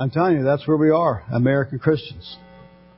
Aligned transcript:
I'm 0.00 0.10
telling 0.10 0.38
you, 0.38 0.44
that's 0.44 0.66
where 0.66 0.78
we 0.78 0.88
are, 0.88 1.22
American 1.30 1.78
Christians. 1.78 2.38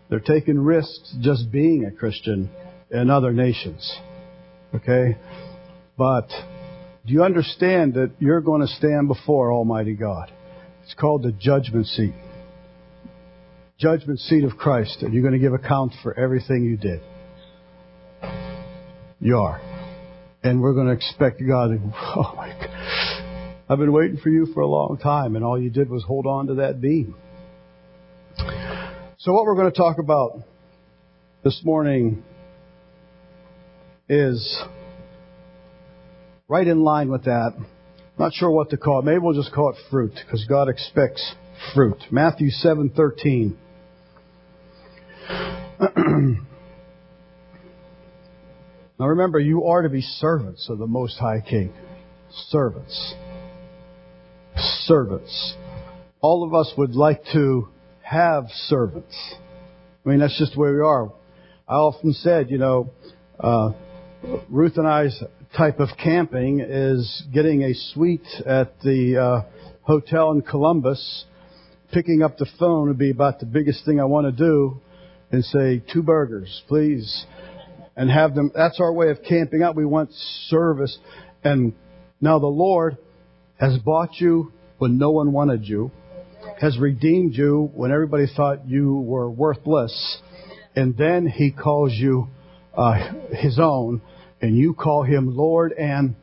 They're 0.08 0.20
taking 0.20 0.56
risks 0.56 1.16
just 1.20 1.50
being 1.50 1.84
a 1.84 1.90
Christian 1.90 2.48
in 2.92 3.10
other 3.10 3.32
nations. 3.32 3.92
Okay? 4.72 5.18
But 5.98 6.28
do 7.04 7.12
you 7.12 7.24
understand 7.24 7.94
that 7.94 8.12
you're 8.20 8.40
going 8.40 8.60
to 8.60 8.68
stand 8.68 9.08
before 9.08 9.52
Almighty 9.52 9.94
God? 9.94 10.30
It's 10.84 10.94
called 10.94 11.24
the 11.24 11.32
judgment 11.32 11.86
seat. 11.88 12.14
Judgment 13.78 14.20
seat 14.20 14.44
of 14.44 14.56
Christ, 14.56 14.98
and 15.02 15.12
you're 15.12 15.22
going 15.22 15.34
to 15.34 15.40
give 15.40 15.54
account 15.54 15.94
for 16.04 16.16
everything 16.16 16.62
you 16.64 16.76
did. 16.76 17.00
You 19.18 19.38
are. 19.38 19.60
And 20.44 20.62
we're 20.62 20.74
going 20.74 20.86
to 20.86 20.92
expect 20.92 21.42
God 21.44 21.70
to, 21.70 21.80
oh 22.16 22.34
my 22.36 22.48
God. 22.50 22.71
I've 23.72 23.78
been 23.78 23.92
waiting 23.94 24.18
for 24.18 24.28
you 24.28 24.44
for 24.52 24.60
a 24.60 24.66
long 24.66 24.98
time, 25.02 25.34
and 25.34 25.42
all 25.42 25.58
you 25.58 25.70
did 25.70 25.88
was 25.88 26.04
hold 26.04 26.26
on 26.26 26.48
to 26.48 26.54
that 26.56 26.82
beam. 26.82 27.14
So, 29.16 29.32
what 29.32 29.46
we're 29.46 29.54
going 29.54 29.72
to 29.72 29.78
talk 29.78 29.96
about 29.98 30.42
this 31.42 31.58
morning 31.64 32.22
is 34.10 34.62
right 36.48 36.66
in 36.66 36.84
line 36.84 37.10
with 37.10 37.24
that. 37.24 37.54
Not 38.18 38.34
sure 38.34 38.50
what 38.50 38.68
to 38.70 38.76
call 38.76 38.98
it. 38.98 39.06
Maybe 39.06 39.20
we'll 39.20 39.32
just 39.32 39.54
call 39.54 39.70
it 39.70 39.76
fruit 39.90 40.12
because 40.22 40.44
God 40.46 40.68
expects 40.68 41.34
fruit. 41.74 41.96
Matthew 42.10 42.50
7:13. 42.50 43.56
now 49.00 49.06
remember, 49.06 49.38
you 49.38 49.64
are 49.64 49.80
to 49.80 49.88
be 49.88 50.02
servants 50.02 50.68
of 50.68 50.76
the 50.76 50.86
Most 50.86 51.16
High 51.16 51.40
King. 51.40 51.72
Servants. 52.50 53.14
Servants. 54.56 55.54
All 56.20 56.44
of 56.44 56.54
us 56.54 56.72
would 56.76 56.94
like 56.94 57.22
to 57.32 57.68
have 58.02 58.44
servants. 58.66 59.14
I 60.04 60.08
mean, 60.08 60.18
that's 60.18 60.38
just 60.38 60.56
way 60.56 60.70
we 60.70 60.80
are. 60.80 61.12
I 61.68 61.74
often 61.74 62.12
said, 62.12 62.50
you 62.50 62.58
know, 62.58 62.90
uh, 63.40 63.72
Ruth 64.48 64.76
and 64.76 64.86
I's 64.86 65.22
type 65.56 65.80
of 65.80 65.88
camping 66.02 66.60
is 66.60 67.24
getting 67.32 67.62
a 67.62 67.74
suite 67.74 68.26
at 68.46 68.80
the 68.80 69.16
uh, 69.16 69.42
hotel 69.82 70.32
in 70.32 70.42
Columbus. 70.42 71.24
Picking 71.92 72.22
up 72.22 72.38
the 72.38 72.46
phone 72.58 72.88
would 72.88 72.98
be 72.98 73.10
about 73.10 73.40
the 73.40 73.46
biggest 73.46 73.84
thing 73.84 74.00
I 74.00 74.04
want 74.04 74.26
to 74.26 74.32
do, 74.32 74.80
and 75.30 75.44
say 75.44 75.82
two 75.92 76.02
burgers, 76.02 76.62
please, 76.68 77.26
and 77.96 78.10
have 78.10 78.34
them. 78.34 78.50
That's 78.54 78.80
our 78.80 78.92
way 78.92 79.10
of 79.10 79.18
camping 79.28 79.62
out. 79.62 79.76
We 79.76 79.84
want 79.84 80.10
service, 80.48 80.96
and 81.44 81.74
now 82.20 82.38
the 82.38 82.46
Lord 82.46 82.96
has 83.62 83.78
bought 83.78 84.20
you 84.20 84.52
when 84.78 84.98
no 84.98 85.12
one 85.12 85.32
wanted 85.32 85.64
you, 85.64 85.92
has 86.60 86.76
redeemed 86.78 87.34
you 87.34 87.70
when 87.74 87.92
everybody 87.92 88.26
thought 88.36 88.66
you 88.66 88.96
were 88.98 89.30
worthless, 89.30 90.18
and 90.74 90.96
then 90.96 91.26
He 91.28 91.52
calls 91.52 91.92
you 91.92 92.26
uh, 92.76 93.12
His 93.30 93.58
own 93.60 94.02
and 94.42 94.56
you 94.56 94.74
call 94.74 95.04
him 95.04 95.34
Lord 95.34 95.72
and 95.72 96.16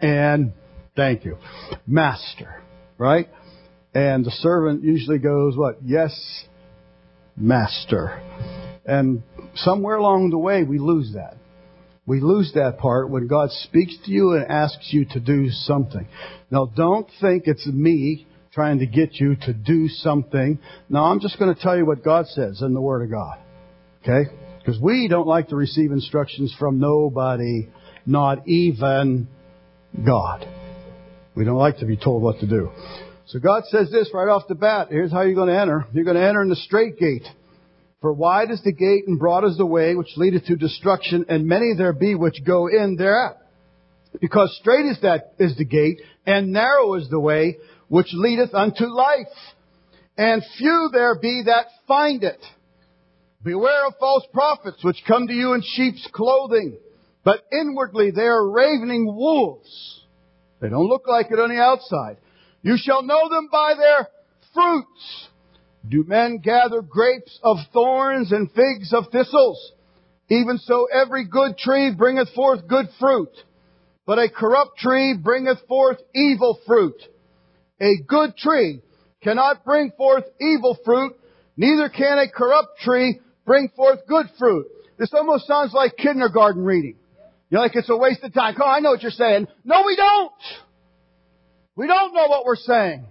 and 0.00 0.52
thank 0.96 1.24
you, 1.24 1.38
Master, 1.86 2.62
right? 2.96 3.28
And 3.94 4.24
the 4.24 4.30
servant 4.30 4.82
usually 4.84 5.18
goes, 5.18 5.56
"What? 5.56 5.78
Yes, 5.84 6.12
Master." 7.36 8.20
And 8.84 9.22
somewhere 9.54 9.96
along 9.96 10.30
the 10.30 10.38
way, 10.38 10.64
we 10.64 10.78
lose 10.78 11.12
that. 11.14 11.37
We 12.08 12.20
lose 12.20 12.52
that 12.54 12.78
part 12.78 13.10
when 13.10 13.26
God 13.26 13.50
speaks 13.50 13.94
to 14.06 14.10
you 14.10 14.32
and 14.32 14.50
asks 14.50 14.88
you 14.92 15.04
to 15.10 15.20
do 15.20 15.50
something. 15.50 16.08
Now, 16.50 16.64
don't 16.64 17.06
think 17.20 17.42
it's 17.44 17.66
me 17.66 18.26
trying 18.50 18.78
to 18.78 18.86
get 18.86 19.20
you 19.20 19.36
to 19.36 19.52
do 19.52 19.88
something. 19.88 20.58
Now, 20.88 21.04
I'm 21.04 21.20
just 21.20 21.38
going 21.38 21.54
to 21.54 21.60
tell 21.60 21.76
you 21.76 21.84
what 21.84 22.02
God 22.02 22.26
says 22.28 22.62
in 22.62 22.72
the 22.72 22.80
Word 22.80 23.02
of 23.04 23.10
God. 23.10 23.38
Okay? 24.02 24.30
Because 24.58 24.80
we 24.80 25.06
don't 25.08 25.26
like 25.26 25.48
to 25.48 25.56
receive 25.56 25.92
instructions 25.92 26.54
from 26.58 26.80
nobody, 26.80 27.68
not 28.06 28.48
even 28.48 29.28
God. 30.02 30.48
We 31.34 31.44
don't 31.44 31.58
like 31.58 31.76
to 31.80 31.86
be 31.86 31.98
told 31.98 32.22
what 32.22 32.40
to 32.40 32.46
do. 32.46 32.70
So 33.26 33.38
God 33.38 33.64
says 33.66 33.90
this 33.90 34.10
right 34.14 34.30
off 34.30 34.48
the 34.48 34.54
bat. 34.54 34.88
Here's 34.90 35.12
how 35.12 35.20
you're 35.20 35.34
going 35.34 35.50
to 35.50 35.60
enter. 35.60 35.86
You're 35.92 36.04
going 36.04 36.16
to 36.16 36.26
enter 36.26 36.40
in 36.40 36.48
the 36.48 36.56
straight 36.56 36.98
gate. 36.98 37.26
For 38.00 38.12
wide 38.12 38.50
is 38.50 38.62
the 38.62 38.72
gate 38.72 39.08
and 39.08 39.18
broad 39.18 39.44
is 39.44 39.56
the 39.56 39.66
way 39.66 39.94
which 39.94 40.16
leadeth 40.16 40.46
to 40.46 40.56
destruction, 40.56 41.26
and 41.28 41.46
many 41.46 41.74
there 41.76 41.92
be 41.92 42.14
which 42.14 42.44
go 42.44 42.68
in 42.68 42.96
thereat. 42.96 43.36
Because 44.20 44.56
straight 44.60 44.86
is 44.86 45.00
that 45.02 45.34
is 45.38 45.56
the 45.56 45.64
gate, 45.64 46.00
and 46.24 46.52
narrow 46.52 46.94
is 46.94 47.08
the 47.08 47.18
way 47.18 47.58
which 47.88 48.08
leadeth 48.12 48.54
unto 48.54 48.84
life. 48.84 49.26
And 50.16 50.42
few 50.58 50.90
there 50.92 51.18
be 51.18 51.42
that 51.46 51.66
find 51.86 52.22
it. 52.22 52.40
Beware 53.42 53.86
of 53.86 53.94
false 53.98 54.24
prophets 54.32 54.82
which 54.82 55.02
come 55.06 55.26
to 55.26 55.32
you 55.32 55.54
in 55.54 55.62
sheep's 55.62 56.06
clothing, 56.12 56.76
but 57.24 57.42
inwardly 57.52 58.10
they 58.10 58.22
are 58.22 58.50
ravening 58.50 59.06
wolves. 59.06 60.04
They 60.60 60.68
don't 60.68 60.88
look 60.88 61.06
like 61.06 61.30
it 61.30 61.38
on 61.38 61.50
the 61.50 61.60
outside. 61.60 62.18
You 62.62 62.76
shall 62.76 63.02
know 63.02 63.28
them 63.28 63.48
by 63.50 63.74
their 63.74 64.08
fruits. 64.54 65.28
Do 65.88 66.04
men 66.06 66.38
gather 66.38 66.82
grapes 66.82 67.38
of 67.42 67.56
thorns 67.72 68.32
and 68.32 68.50
figs 68.52 68.92
of 68.92 69.04
thistles? 69.10 69.72
Even 70.28 70.58
so 70.58 70.86
every 70.92 71.24
good 71.24 71.56
tree 71.56 71.94
bringeth 71.96 72.28
forth 72.34 72.68
good 72.68 72.86
fruit, 72.98 73.30
but 74.04 74.18
a 74.18 74.28
corrupt 74.28 74.78
tree 74.78 75.16
bringeth 75.16 75.66
forth 75.66 75.98
evil 76.14 76.58
fruit. 76.66 77.00
A 77.80 77.96
good 78.06 78.36
tree 78.36 78.82
cannot 79.22 79.64
bring 79.64 79.90
forth 79.96 80.24
evil 80.40 80.76
fruit, 80.84 81.14
neither 81.56 81.88
can 81.88 82.18
a 82.18 82.30
corrupt 82.30 82.80
tree 82.80 83.20
bring 83.46 83.70
forth 83.74 84.00
good 84.06 84.26
fruit. 84.38 84.66
This 84.98 85.14
almost 85.14 85.46
sounds 85.46 85.72
like 85.72 85.96
kindergarten 85.96 86.64
reading. 86.64 86.96
You're 87.50 87.62
like, 87.62 87.76
it's 87.76 87.88
a 87.88 87.96
waste 87.96 88.22
of 88.24 88.34
time. 88.34 88.56
Oh, 88.60 88.66
I 88.66 88.80
know 88.80 88.90
what 88.90 89.02
you're 89.02 89.10
saying. 89.10 89.46
No, 89.64 89.84
we 89.86 89.96
don't. 89.96 90.32
We 91.76 91.86
don't 91.86 92.12
know 92.12 92.26
what 92.26 92.44
we're 92.44 92.56
saying. 92.56 93.06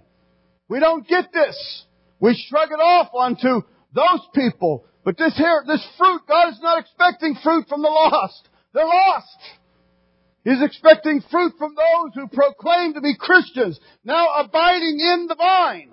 We 0.68 0.78
don't 0.78 1.08
get 1.08 1.32
this. 1.32 1.84
We 2.20 2.34
shrug 2.48 2.70
it 2.70 2.80
off 2.80 3.10
onto 3.14 3.62
those 3.94 4.26
people. 4.34 4.84
But 5.04 5.16
this 5.16 5.36
here, 5.36 5.64
this 5.66 5.86
fruit, 5.96 6.22
God 6.28 6.50
is 6.50 6.60
not 6.60 6.78
expecting 6.78 7.36
fruit 7.42 7.66
from 7.68 7.82
the 7.82 7.88
lost. 7.88 8.48
They're 8.74 8.84
lost. 8.84 9.38
He's 10.44 10.62
expecting 10.62 11.22
fruit 11.30 11.52
from 11.58 11.74
those 11.74 12.14
who 12.14 12.28
proclaim 12.28 12.94
to 12.94 13.00
be 13.00 13.14
Christians, 13.18 13.78
now 14.04 14.28
abiding 14.38 14.98
in 15.00 15.26
the 15.28 15.34
vine, 15.34 15.90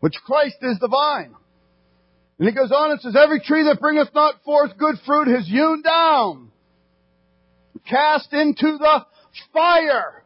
which 0.00 0.14
Christ 0.24 0.56
is 0.62 0.78
the 0.80 0.88
vine. 0.88 1.34
And 2.38 2.48
he 2.48 2.54
goes 2.54 2.72
on 2.72 2.90
and 2.90 3.00
says, 3.00 3.16
Every 3.16 3.40
tree 3.40 3.64
that 3.64 3.80
bringeth 3.80 4.14
not 4.14 4.42
forth 4.44 4.76
good 4.78 4.96
fruit 5.06 5.28
is 5.28 5.46
hewn 5.46 5.82
down, 5.82 6.50
cast 7.88 8.32
into 8.32 8.78
the 8.78 9.06
fire. 9.52 10.24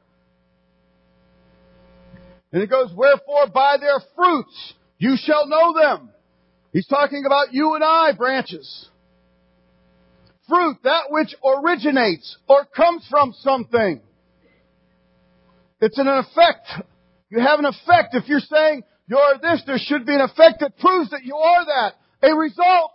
And 2.52 2.62
he 2.62 2.68
goes, 2.68 2.92
Wherefore 2.94 3.48
by 3.52 3.76
their 3.78 4.00
fruits 4.14 4.74
you 4.98 5.16
shall 5.16 5.46
know 5.46 5.74
them. 5.74 6.10
He's 6.72 6.86
talking 6.86 7.24
about 7.26 7.52
you 7.52 7.74
and 7.74 7.84
I, 7.84 8.12
branches. 8.12 8.88
Fruit, 10.48 10.76
that 10.84 11.04
which 11.10 11.34
originates 11.44 12.36
or 12.48 12.64
comes 12.64 13.06
from 13.10 13.34
something. 13.40 14.00
It's 15.80 15.98
an 15.98 16.08
effect. 16.08 16.68
You 17.30 17.40
have 17.40 17.58
an 17.58 17.66
effect. 17.66 18.14
If 18.14 18.28
you're 18.28 18.40
saying 18.40 18.84
you're 19.08 19.38
this, 19.42 19.62
there 19.66 19.78
should 19.78 20.06
be 20.06 20.14
an 20.14 20.20
effect 20.20 20.60
that 20.60 20.78
proves 20.78 21.10
that 21.10 21.24
you 21.24 21.36
are 21.36 21.64
that 21.64 21.94
a 22.22 22.34
result. 22.34 22.92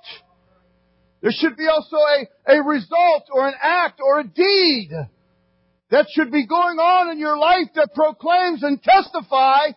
There 1.21 1.31
should 1.31 1.55
be 1.55 1.67
also 1.67 1.97
a, 1.97 2.57
a 2.57 2.63
result 2.63 3.23
or 3.31 3.47
an 3.47 3.53
act 3.61 3.99
or 4.03 4.21
a 4.21 4.23
deed 4.27 4.91
that 5.91 6.07
should 6.11 6.31
be 6.31 6.47
going 6.47 6.79
on 6.79 7.11
in 7.11 7.19
your 7.19 7.37
life 7.37 7.67
that 7.75 7.93
proclaims 7.93 8.63
and 8.63 8.81
testify 8.81 9.67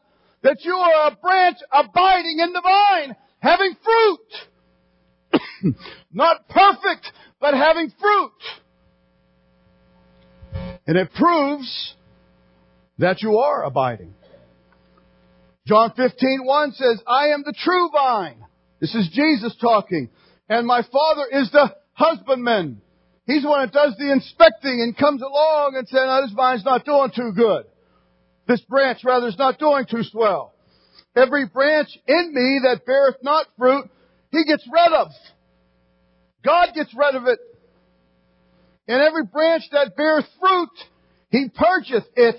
that 0.45 0.59
you 0.65 0.75
are 0.75 1.09
a 1.09 1.17
branch 1.17 1.57
abiding 1.73 2.39
in 2.39 2.53
the 2.53 2.61
vine, 2.63 3.17
having 3.41 3.75
fruit. 3.83 5.75
Not 6.13 6.49
perfect, 6.49 7.11
but 7.41 7.55
having 7.55 7.91
fruit. 8.01 8.33
And 10.87 10.97
it 10.97 11.13
proves 11.15 11.95
that 12.99 13.23
you 13.23 13.39
are 13.39 13.65
abiding. 13.65 14.15
John 15.67 15.91
15:1 15.91 16.75
says, 16.75 17.03
"I 17.07 17.29
am 17.29 17.43
the 17.43 17.55
true 17.55 17.91
vine, 17.91 18.45
this 18.85 18.95
is 18.95 19.09
Jesus 19.15 19.57
talking. 19.63 20.11
And 20.47 20.67
my 20.67 20.83
Father 20.83 21.25
is 21.33 21.51
the 21.51 21.75
husbandman. 21.95 22.83
He's 23.27 23.43
the 23.43 23.49
one 23.49 23.65
that 23.65 23.73
does 23.73 23.97
the 23.99 24.13
inspecting 24.13 24.83
and 24.83 24.95
comes 24.95 25.23
along 25.23 25.77
and 25.77 25.89
says, 25.89 26.03
no, 26.05 26.21
this 26.21 26.33
vine's 26.33 26.67
not 26.67 26.85
doing 26.85 27.11
too 27.17 27.33
good. 27.35 27.65
This 28.47 28.61
branch 28.63 29.01
rather 29.05 29.29
is 29.29 29.39
not 29.39 29.59
doing 29.59 29.87
too 29.91 30.03
swell. 30.03 30.55
Every 31.17 31.47
branch 31.47 31.89
in 32.07 32.35
me 32.35 32.61
that 32.65 32.85
beareth 32.85 33.17
not 33.23 33.47
fruit, 33.57 33.89
he 34.31 34.45
gets 34.45 34.67
rid 34.71 34.93
of. 34.93 35.09
God 36.45 36.69
gets 36.75 36.93
rid 36.95 37.15
of 37.15 37.27
it. 37.27 37.39
And 38.87 39.01
every 39.01 39.25
branch 39.25 39.63
that 39.73 39.97
beareth 39.97 40.27
fruit, 40.39 40.71
he 41.31 41.49
purgeth 41.49 42.05
it 42.17 42.37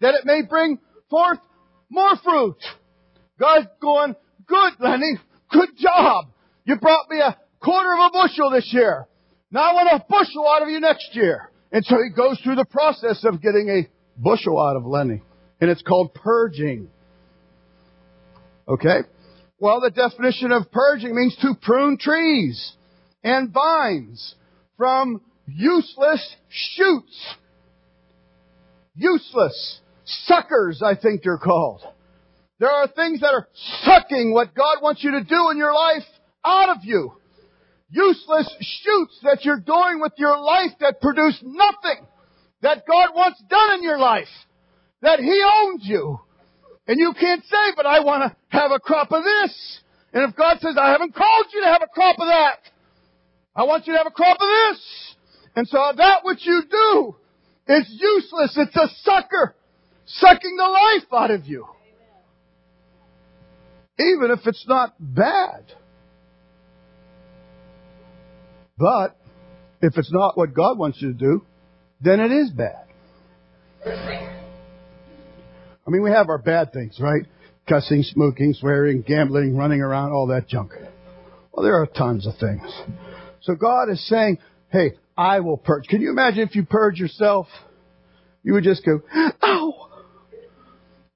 that 0.00 0.14
it 0.14 0.24
may 0.24 0.42
bring 0.48 0.78
forth 1.10 1.38
more 1.90 2.16
fruit. 2.22 2.56
God's 3.40 3.66
going, 3.80 4.14
good, 4.46 4.72
Lenny. 4.78 5.14
Good 5.50 5.70
job. 5.78 6.26
You 6.64 6.76
brought 6.76 7.08
me 7.08 7.18
a 7.20 7.36
quarter 7.60 7.94
of 7.94 7.98
a 7.98 8.10
bushel 8.12 8.50
this 8.50 8.68
year. 8.72 9.06
Now 9.50 9.62
I 9.62 9.72
want 9.72 9.88
a 9.92 10.04
bushel 10.08 10.46
out 10.46 10.62
of 10.62 10.68
you 10.68 10.80
next 10.80 11.08
year. 11.14 11.50
And 11.72 11.84
so 11.84 11.96
he 11.96 12.14
goes 12.14 12.38
through 12.44 12.56
the 12.56 12.66
process 12.66 13.24
of 13.24 13.40
getting 13.40 13.68
a 13.68 13.88
bushel 14.20 14.60
out 14.60 14.76
of 14.76 14.84
Lenny. 14.84 15.22
And 15.60 15.70
it's 15.70 15.82
called 15.82 16.14
purging. 16.14 16.88
Okay? 18.68 18.98
Well, 19.58 19.80
the 19.80 19.90
definition 19.90 20.52
of 20.52 20.70
purging 20.70 21.14
means 21.16 21.36
to 21.42 21.54
prune 21.60 21.98
trees 21.98 22.72
and 23.24 23.52
vines 23.52 24.34
from 24.76 25.20
useless 25.46 26.36
shoots. 26.48 27.34
Useless. 28.94 29.80
Suckers, 30.04 30.82
I 30.84 30.94
think 30.94 31.22
they're 31.22 31.38
called. 31.38 31.82
There 32.60 32.70
are 32.70 32.88
things 32.88 33.20
that 33.20 33.34
are 33.34 33.48
sucking 33.84 34.32
what 34.32 34.54
God 34.54 34.78
wants 34.82 35.02
you 35.04 35.12
to 35.12 35.24
do 35.24 35.50
in 35.50 35.58
your 35.58 35.72
life 35.72 36.04
out 36.44 36.76
of 36.76 36.78
you. 36.82 37.12
Useless 37.90 38.48
shoots 38.60 39.18
that 39.22 39.44
you're 39.44 39.60
doing 39.60 40.00
with 40.00 40.12
your 40.18 40.38
life 40.38 40.72
that 40.80 41.00
produce 41.00 41.38
nothing 41.42 42.06
that 42.62 42.84
God 42.86 43.10
wants 43.14 43.42
done 43.48 43.78
in 43.78 43.82
your 43.82 43.98
life. 43.98 44.28
That 45.02 45.20
He 45.20 45.42
owns 45.62 45.82
you. 45.84 46.20
And 46.86 46.98
you 46.98 47.12
can't 47.18 47.44
say, 47.44 47.72
but 47.76 47.86
I 47.86 48.00
want 48.00 48.22
to 48.22 48.36
have 48.48 48.70
a 48.72 48.80
crop 48.80 49.12
of 49.12 49.22
this. 49.22 49.80
And 50.12 50.28
if 50.28 50.36
God 50.36 50.58
says, 50.60 50.76
I 50.80 50.90
haven't 50.90 51.14
called 51.14 51.46
you 51.52 51.60
to 51.60 51.66
have 51.66 51.82
a 51.82 51.86
crop 51.86 52.18
of 52.18 52.26
that. 52.26 52.58
I 53.54 53.64
want 53.64 53.86
you 53.86 53.92
to 53.92 53.98
have 53.98 54.06
a 54.06 54.10
crop 54.10 54.38
of 54.40 54.48
this. 54.48 55.14
And 55.54 55.68
so 55.68 55.92
that 55.96 56.20
which 56.24 56.46
you 56.46 56.62
do 56.70 57.16
is 57.68 57.86
useless. 58.00 58.56
It's 58.56 58.76
a 58.76 58.88
sucker 59.02 59.54
sucking 60.06 60.56
the 60.56 60.62
life 60.62 61.12
out 61.12 61.30
of 61.30 61.46
you. 61.46 61.66
Even 63.98 64.30
if 64.30 64.46
it's 64.46 64.64
not 64.66 64.94
bad. 64.98 65.64
But 68.78 69.16
if 69.82 69.98
it's 69.98 70.12
not 70.12 70.38
what 70.38 70.54
God 70.54 70.78
wants 70.78 71.02
you 71.02 71.12
to 71.12 71.18
do, 71.18 71.44
then 72.00 72.20
it 72.20 72.30
is 72.30 72.50
bad. 72.50 72.87
I 75.88 75.90
mean, 75.90 76.02
we 76.02 76.10
have 76.10 76.28
our 76.28 76.36
bad 76.36 76.74
things, 76.74 77.00
right? 77.00 77.22
Cussing, 77.66 78.02
smoking, 78.02 78.52
swearing, 78.52 79.00
gambling, 79.00 79.56
running 79.56 79.80
around, 79.80 80.12
all 80.12 80.26
that 80.26 80.46
junk. 80.46 80.72
Well, 81.50 81.64
there 81.64 81.80
are 81.80 81.86
tons 81.86 82.26
of 82.26 82.34
things. 82.38 82.70
So 83.40 83.54
God 83.54 83.88
is 83.88 84.06
saying, 84.06 84.36
hey, 84.70 84.96
I 85.16 85.40
will 85.40 85.56
purge. 85.56 85.86
Can 85.88 86.02
you 86.02 86.10
imagine 86.10 86.40
if 86.40 86.54
you 86.54 86.66
purge 86.66 86.98
yourself? 87.00 87.46
You 88.42 88.52
would 88.52 88.64
just 88.64 88.84
go, 88.84 89.00
ow! 89.42 89.88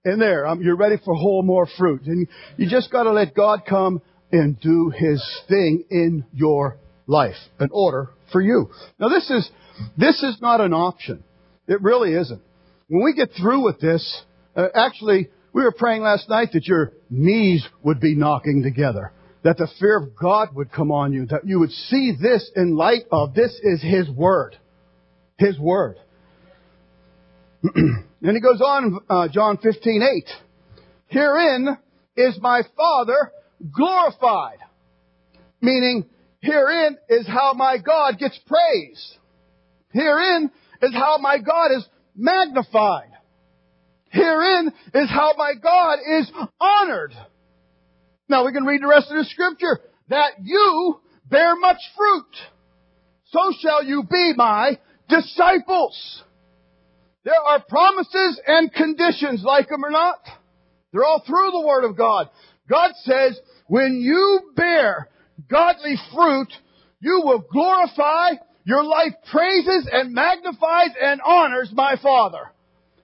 And 0.06 0.20
there, 0.20 0.46
um, 0.46 0.62
you're 0.62 0.76
ready 0.76 0.96
for 1.04 1.14
whole 1.14 1.42
more 1.42 1.68
fruit. 1.78 2.06
And 2.06 2.26
you 2.56 2.66
just 2.66 2.90
gotta 2.90 3.12
let 3.12 3.34
God 3.34 3.64
come 3.68 4.00
and 4.32 4.58
do 4.58 4.88
His 4.88 5.22
thing 5.50 5.84
in 5.90 6.24
your 6.32 6.78
life, 7.06 7.36
an 7.58 7.68
order 7.72 8.08
for 8.32 8.40
you. 8.40 8.70
Now 8.98 9.10
this 9.10 9.28
is, 9.30 9.50
this 9.98 10.22
is 10.22 10.38
not 10.40 10.62
an 10.62 10.72
option. 10.72 11.22
It 11.68 11.82
really 11.82 12.14
isn't. 12.14 12.40
When 12.88 13.04
we 13.04 13.12
get 13.14 13.32
through 13.38 13.64
with 13.64 13.78
this, 13.78 14.22
uh, 14.56 14.68
actually, 14.74 15.28
we 15.52 15.62
were 15.62 15.72
praying 15.72 16.02
last 16.02 16.28
night 16.28 16.50
that 16.52 16.66
your 16.66 16.92
knees 17.10 17.66
would 17.82 18.00
be 18.00 18.14
knocking 18.14 18.62
together. 18.62 19.12
That 19.44 19.58
the 19.58 19.68
fear 19.80 19.98
of 19.98 20.14
God 20.14 20.54
would 20.54 20.70
come 20.70 20.92
on 20.92 21.12
you. 21.12 21.26
That 21.26 21.44
you 21.44 21.58
would 21.58 21.72
see 21.72 22.12
this 22.20 22.50
in 22.54 22.76
light 22.76 23.02
of 23.10 23.34
this 23.34 23.58
is 23.62 23.82
His 23.82 24.08
Word. 24.08 24.56
His 25.38 25.58
Word. 25.58 25.96
and 27.74 28.04
he 28.20 28.40
goes 28.40 28.60
on, 28.60 28.98
uh, 29.08 29.28
John 29.28 29.58
15, 29.58 30.02
8. 30.02 30.30
Herein 31.08 31.78
is 32.16 32.38
my 32.40 32.62
Father 32.76 33.32
glorified. 33.74 34.58
Meaning, 35.60 36.06
herein 36.40 36.98
is 37.08 37.26
how 37.26 37.52
my 37.54 37.78
God 37.78 38.18
gets 38.18 38.38
praised. 38.46 39.16
Herein 39.92 40.50
is 40.82 40.92
how 40.92 41.18
my 41.18 41.38
God 41.38 41.70
is 41.76 41.86
magnified. 42.16 43.11
Herein 44.12 44.72
is 44.94 45.08
how 45.08 45.34
my 45.36 45.54
God 45.60 45.98
is 46.18 46.30
honored. 46.60 47.14
Now 48.28 48.44
we 48.44 48.52
can 48.52 48.64
read 48.64 48.82
the 48.82 48.86
rest 48.86 49.10
of 49.10 49.16
the 49.16 49.24
scripture. 49.24 49.80
That 50.08 50.32
you 50.42 51.00
bear 51.28 51.56
much 51.56 51.78
fruit. 51.96 52.36
So 53.26 53.52
shall 53.60 53.82
you 53.82 54.02
be 54.02 54.34
my 54.36 54.78
disciples. 55.08 56.22
There 57.24 57.40
are 57.46 57.60
promises 57.66 58.40
and 58.46 58.72
conditions, 58.72 59.42
like 59.44 59.68
them 59.68 59.84
or 59.84 59.90
not. 59.90 60.20
They're 60.92 61.04
all 61.04 61.22
through 61.26 61.50
the 61.52 61.66
Word 61.66 61.84
of 61.84 61.96
God. 61.96 62.28
God 62.68 62.90
says, 63.04 63.38
when 63.68 64.00
you 64.02 64.52
bear 64.54 65.08
godly 65.50 65.94
fruit, 66.14 66.52
you 67.00 67.22
will 67.24 67.44
glorify, 67.50 68.32
your 68.64 68.84
life 68.84 69.14
praises 69.30 69.88
and 69.90 70.12
magnifies 70.12 70.90
and 71.00 71.20
honors 71.24 71.70
my 71.72 71.96
Father. 72.02 72.52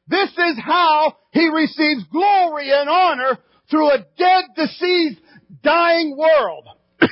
This 0.08 0.30
is 0.30 0.58
how 0.64 1.16
he 1.32 1.48
receives 1.48 2.04
glory 2.10 2.70
and 2.72 2.88
honor 2.88 3.38
through 3.70 3.90
a 3.90 3.98
dead, 4.16 4.44
deceased, 4.56 5.20
dying 5.62 6.16
world. 6.16 6.68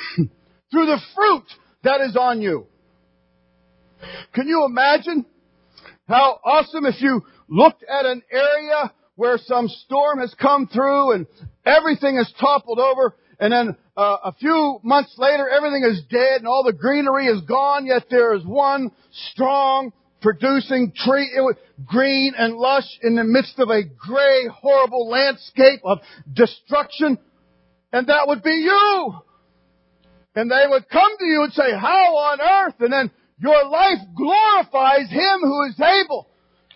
through 0.70 0.86
the 0.86 1.00
fruit 1.14 1.44
that 1.84 2.00
is 2.00 2.16
on 2.16 2.40
you. 2.40 2.66
Can 4.34 4.46
you 4.46 4.64
imagine 4.64 5.24
how 6.08 6.38
awesome 6.44 6.84
if 6.84 7.00
you 7.00 7.22
looked 7.48 7.82
at 7.82 8.04
an 8.04 8.22
area 8.30 8.92
where 9.14 9.38
some 9.38 9.68
storm 9.68 10.18
has 10.18 10.34
come 10.40 10.66
through 10.66 11.12
and 11.12 11.26
everything 11.64 12.16
is 12.16 12.32
toppled 12.38 12.78
over 12.78 13.14
and 13.38 13.52
then 13.52 13.76
uh, 13.96 14.16
a 14.24 14.32
few 14.34 14.78
months 14.82 15.14
later 15.16 15.48
everything 15.48 15.84
is 15.90 16.02
dead 16.10 16.38
and 16.38 16.46
all 16.46 16.64
the 16.64 16.72
greenery 16.72 17.26
is 17.26 17.40
gone 17.42 17.86
yet 17.86 18.04
there 18.10 18.34
is 18.34 18.44
one 18.44 18.90
strong 19.30 19.92
producing 20.20 20.92
tree. 20.94 21.30
It 21.36 21.40
was 21.40 21.56
green 21.84 22.34
and 22.36 22.56
lush 22.56 22.88
in 23.02 23.14
the 23.14 23.24
midst 23.24 23.58
of 23.58 23.68
a 23.68 23.82
gray, 23.82 24.46
horrible 24.52 25.08
landscape 25.08 25.80
of 25.84 25.98
destruction. 26.32 27.18
And 27.92 28.06
that 28.08 28.26
would 28.26 28.42
be 28.42 28.50
you. 28.50 29.14
And 30.34 30.50
they 30.50 30.64
would 30.68 30.88
come 30.88 31.16
to 31.18 31.24
you 31.24 31.44
and 31.44 31.52
say, 31.52 31.72
how 31.72 32.16
on 32.16 32.40
earth? 32.40 32.74
And 32.80 32.92
then 32.92 33.10
your 33.38 33.68
life 33.68 33.98
glorifies 34.16 35.10
Him 35.10 35.40
who 35.40 35.64
is 35.64 35.80
able 35.80 36.28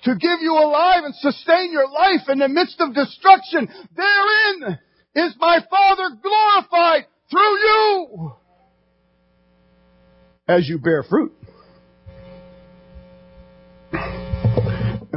to 0.04 0.14
give 0.14 0.40
you 0.40 0.54
alive 0.54 1.04
and 1.04 1.14
sustain 1.16 1.72
your 1.72 1.88
life 1.88 2.28
in 2.28 2.38
the 2.38 2.48
midst 2.48 2.80
of 2.80 2.94
destruction. 2.94 3.68
Therein 3.94 4.78
is 5.14 5.34
my 5.38 5.58
Father 5.68 6.16
glorified 6.22 7.06
through 7.30 7.58
you 7.58 8.32
as 10.48 10.68
you 10.68 10.78
bear 10.78 11.02
fruit. 11.02 11.32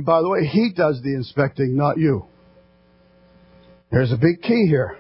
And 0.04 0.06
by 0.06 0.22
the 0.22 0.28
way, 0.28 0.46
he 0.46 0.74
does 0.76 1.02
the 1.02 1.16
inspecting, 1.16 1.78
not 1.78 1.98
you. 1.98 2.26
There's 3.90 4.12
a 4.12 4.18
big 4.18 4.42
key 4.42 4.68
here. 4.68 4.98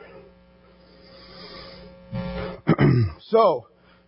so, 3.23 3.67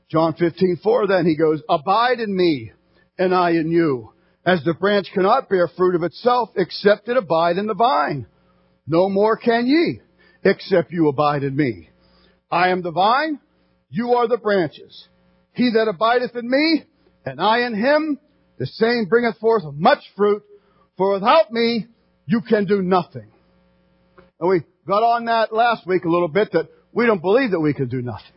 John 0.10 0.36
15:4 0.36 1.10
then 1.10 1.26
he 1.26 1.36
goes, 1.36 1.62
Abide 1.68 2.22
in 2.22 2.34
me, 2.34 2.72
and 3.20 3.36
I 3.36 3.50
in 3.50 3.72
you. 3.72 4.14
As 4.46 4.64
the 4.64 4.74
branch 4.74 5.08
cannot 5.14 5.50
bear 5.50 5.68
fruit 5.68 5.96
of 5.96 6.04
itself, 6.04 6.52
except 6.56 7.10
it 7.10 7.18
abide 7.18 7.58
in 7.58 7.68
the 7.68 7.74
vine. 7.74 8.26
No 8.88 9.10
more 9.10 9.36
can 9.36 9.68
ye, 9.68 10.00
except 10.46 10.94
you 10.94 11.10
abide 11.10 11.44
in 11.44 11.58
me. 11.58 11.90
I 12.50 12.70
am 12.70 12.84
the 12.84 12.92
vine, 12.92 13.42
you 13.90 14.14
are 14.14 14.30
the 14.30 14.38
branches. 14.38 15.10
He 15.52 15.72
that 15.72 15.90
abideth 15.90 16.38
in 16.38 16.50
me, 16.50 16.86
and 17.26 17.42
I 17.42 17.66
in 17.68 17.76
him, 17.76 18.18
the 18.58 18.66
same 18.66 19.08
bringeth 19.10 19.40
forth 19.40 19.64
much 19.74 20.00
fruit, 20.16 20.42
for 20.98 21.14
without 21.14 21.52
me, 21.52 21.88
you 22.26 22.42
can 22.42 22.66
do 22.66 22.82
nothing. 22.82 23.28
And 24.40 24.50
we 24.50 24.62
got 24.88 25.04
on 25.04 25.26
that 25.26 25.54
last 25.54 25.86
week 25.88 26.06
a 26.06 26.10
little 26.10 26.28
bit 26.28 26.52
that 26.54 26.70
we 26.92 27.06
don't 27.06 27.22
believe 27.22 27.52
that 27.52 27.60
we 27.60 27.74
can 27.74 27.90
do 27.90 28.02
nothing. 28.02 28.32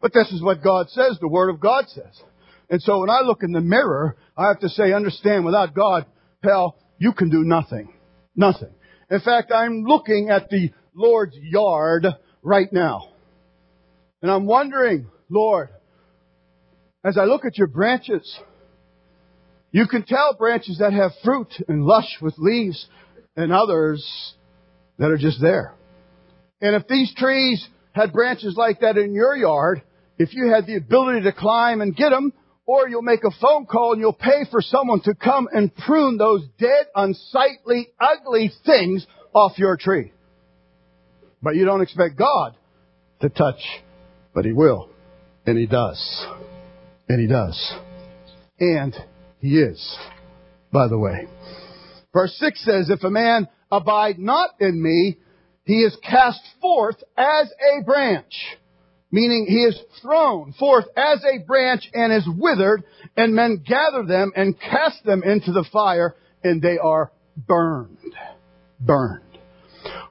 But 0.00 0.12
this 0.12 0.30
is 0.32 0.42
what 0.42 0.62
God 0.62 0.88
says, 0.90 1.18
the 1.20 1.28
Word 1.28 1.50
of 1.50 1.60
God 1.60 1.84
says. 1.88 2.22
And 2.68 2.82
so 2.82 3.00
when 3.00 3.10
I 3.10 3.20
look 3.20 3.42
in 3.42 3.52
the 3.52 3.60
mirror, 3.60 4.16
I 4.36 4.48
have 4.48 4.60
to 4.60 4.68
say, 4.68 4.92
understand, 4.92 5.44
without 5.44 5.74
God, 5.74 6.06
pal, 6.42 6.76
you 6.98 7.12
can 7.12 7.30
do 7.30 7.44
nothing. 7.44 7.92
Nothing. 8.34 8.70
In 9.10 9.20
fact, 9.20 9.52
I'm 9.52 9.84
looking 9.84 10.30
at 10.30 10.50
the 10.50 10.70
Lord's 10.94 11.36
yard 11.40 12.06
right 12.42 12.72
now. 12.72 13.10
And 14.20 14.30
I'm 14.30 14.46
wondering, 14.46 15.06
Lord, 15.30 15.68
as 17.04 17.16
I 17.16 17.24
look 17.24 17.44
at 17.44 17.56
your 17.56 17.68
branches, 17.68 18.38
you 19.76 19.86
can 19.86 20.04
tell 20.04 20.32
branches 20.32 20.78
that 20.78 20.94
have 20.94 21.10
fruit 21.22 21.48
and 21.68 21.84
lush 21.84 22.16
with 22.22 22.32
leaves 22.38 22.88
and 23.36 23.52
others 23.52 24.02
that 24.98 25.10
are 25.10 25.18
just 25.18 25.38
there. 25.38 25.74
And 26.62 26.74
if 26.74 26.88
these 26.88 27.14
trees 27.14 27.62
had 27.92 28.10
branches 28.10 28.54
like 28.56 28.80
that 28.80 28.96
in 28.96 29.12
your 29.12 29.36
yard, 29.36 29.82
if 30.16 30.32
you 30.32 30.50
had 30.50 30.66
the 30.66 30.76
ability 30.76 31.24
to 31.24 31.32
climb 31.32 31.82
and 31.82 31.94
get 31.94 32.08
them, 32.08 32.32
or 32.64 32.88
you'll 32.88 33.02
make 33.02 33.22
a 33.22 33.30
phone 33.38 33.66
call 33.66 33.92
and 33.92 34.00
you'll 34.00 34.14
pay 34.14 34.46
for 34.50 34.62
someone 34.62 35.02
to 35.02 35.14
come 35.14 35.46
and 35.52 35.76
prune 35.76 36.16
those 36.16 36.40
dead, 36.58 36.86
unsightly, 36.94 37.88
ugly 38.00 38.50
things 38.64 39.06
off 39.34 39.58
your 39.58 39.76
tree. 39.76 40.10
But 41.42 41.54
you 41.54 41.66
don't 41.66 41.82
expect 41.82 42.16
God 42.16 42.56
to 43.20 43.28
touch, 43.28 43.60
but 44.34 44.46
He 44.46 44.54
will. 44.54 44.88
And 45.44 45.58
He 45.58 45.66
does. 45.66 46.26
And 47.10 47.20
He 47.20 47.26
does. 47.26 47.74
And 48.58 48.96
He 49.46 49.60
is, 49.60 49.96
by 50.72 50.88
the 50.88 50.98
way. 50.98 51.28
Verse 52.12 52.36
6 52.36 52.64
says, 52.64 52.90
If 52.90 53.04
a 53.04 53.10
man 53.10 53.46
abide 53.70 54.18
not 54.18 54.50
in 54.58 54.82
me, 54.82 55.18
he 55.62 55.82
is 55.82 55.96
cast 56.02 56.40
forth 56.60 56.96
as 57.16 57.48
a 57.48 57.84
branch. 57.84 58.34
Meaning 59.12 59.46
he 59.48 59.62
is 59.62 59.78
thrown 60.02 60.52
forth 60.58 60.86
as 60.96 61.22
a 61.24 61.38
branch 61.46 61.88
and 61.94 62.12
is 62.12 62.26
withered, 62.26 62.82
and 63.16 63.36
men 63.36 63.62
gather 63.64 64.04
them 64.04 64.32
and 64.34 64.58
cast 64.58 65.04
them 65.04 65.22
into 65.22 65.52
the 65.52 65.64
fire, 65.72 66.16
and 66.42 66.60
they 66.60 66.78
are 66.78 67.12
burned. 67.36 67.98
Burned. 68.80 69.38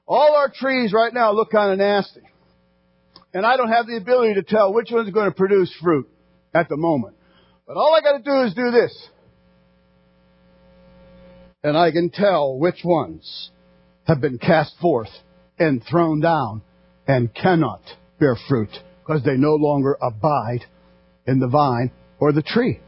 All 0.08 0.34
our 0.38 0.50
trees 0.50 0.94
right 0.94 1.14
now 1.14 1.34
look 1.34 1.52
kind 1.52 1.74
of 1.74 1.78
nasty. 1.80 2.22
And 3.34 3.46
I 3.46 3.58
don't 3.58 3.68
have 3.68 3.86
the 3.86 3.98
ability 3.98 4.36
to 4.36 4.44
tell 4.44 4.74
which 4.74 4.92
one's 4.92 5.10
going 5.10 5.30
to 5.30 5.36
produce 5.36 5.76
fruit 5.84 6.08
at 6.54 6.70
the 6.70 6.78
moment. 6.78 7.18
But 7.68 7.76
all 7.76 7.94
I 7.94 8.00
got 8.00 8.18
to 8.18 8.24
do 8.24 8.48
is 8.48 8.54
do 8.54 8.72
this. 8.72 9.10
And 11.66 11.76
I 11.76 11.90
can 11.90 12.12
tell 12.12 12.60
which 12.60 12.82
ones 12.84 13.50
have 14.04 14.22
been 14.22 14.38
cast 14.38 14.76
forth 14.80 15.10
and 15.58 15.82
thrown 15.90 16.20
down 16.22 16.62
and 17.08 17.34
cannot 17.34 17.82
bear 18.20 18.38
fruit 18.48 18.70
because 19.00 19.24
they 19.24 19.36
no 19.36 19.56
longer 19.56 19.98
abide 20.00 20.64
in 21.26 21.40
the 21.40 21.48
vine 21.48 21.90
or 22.20 22.32
the 22.34 22.44
tree. 22.44 22.80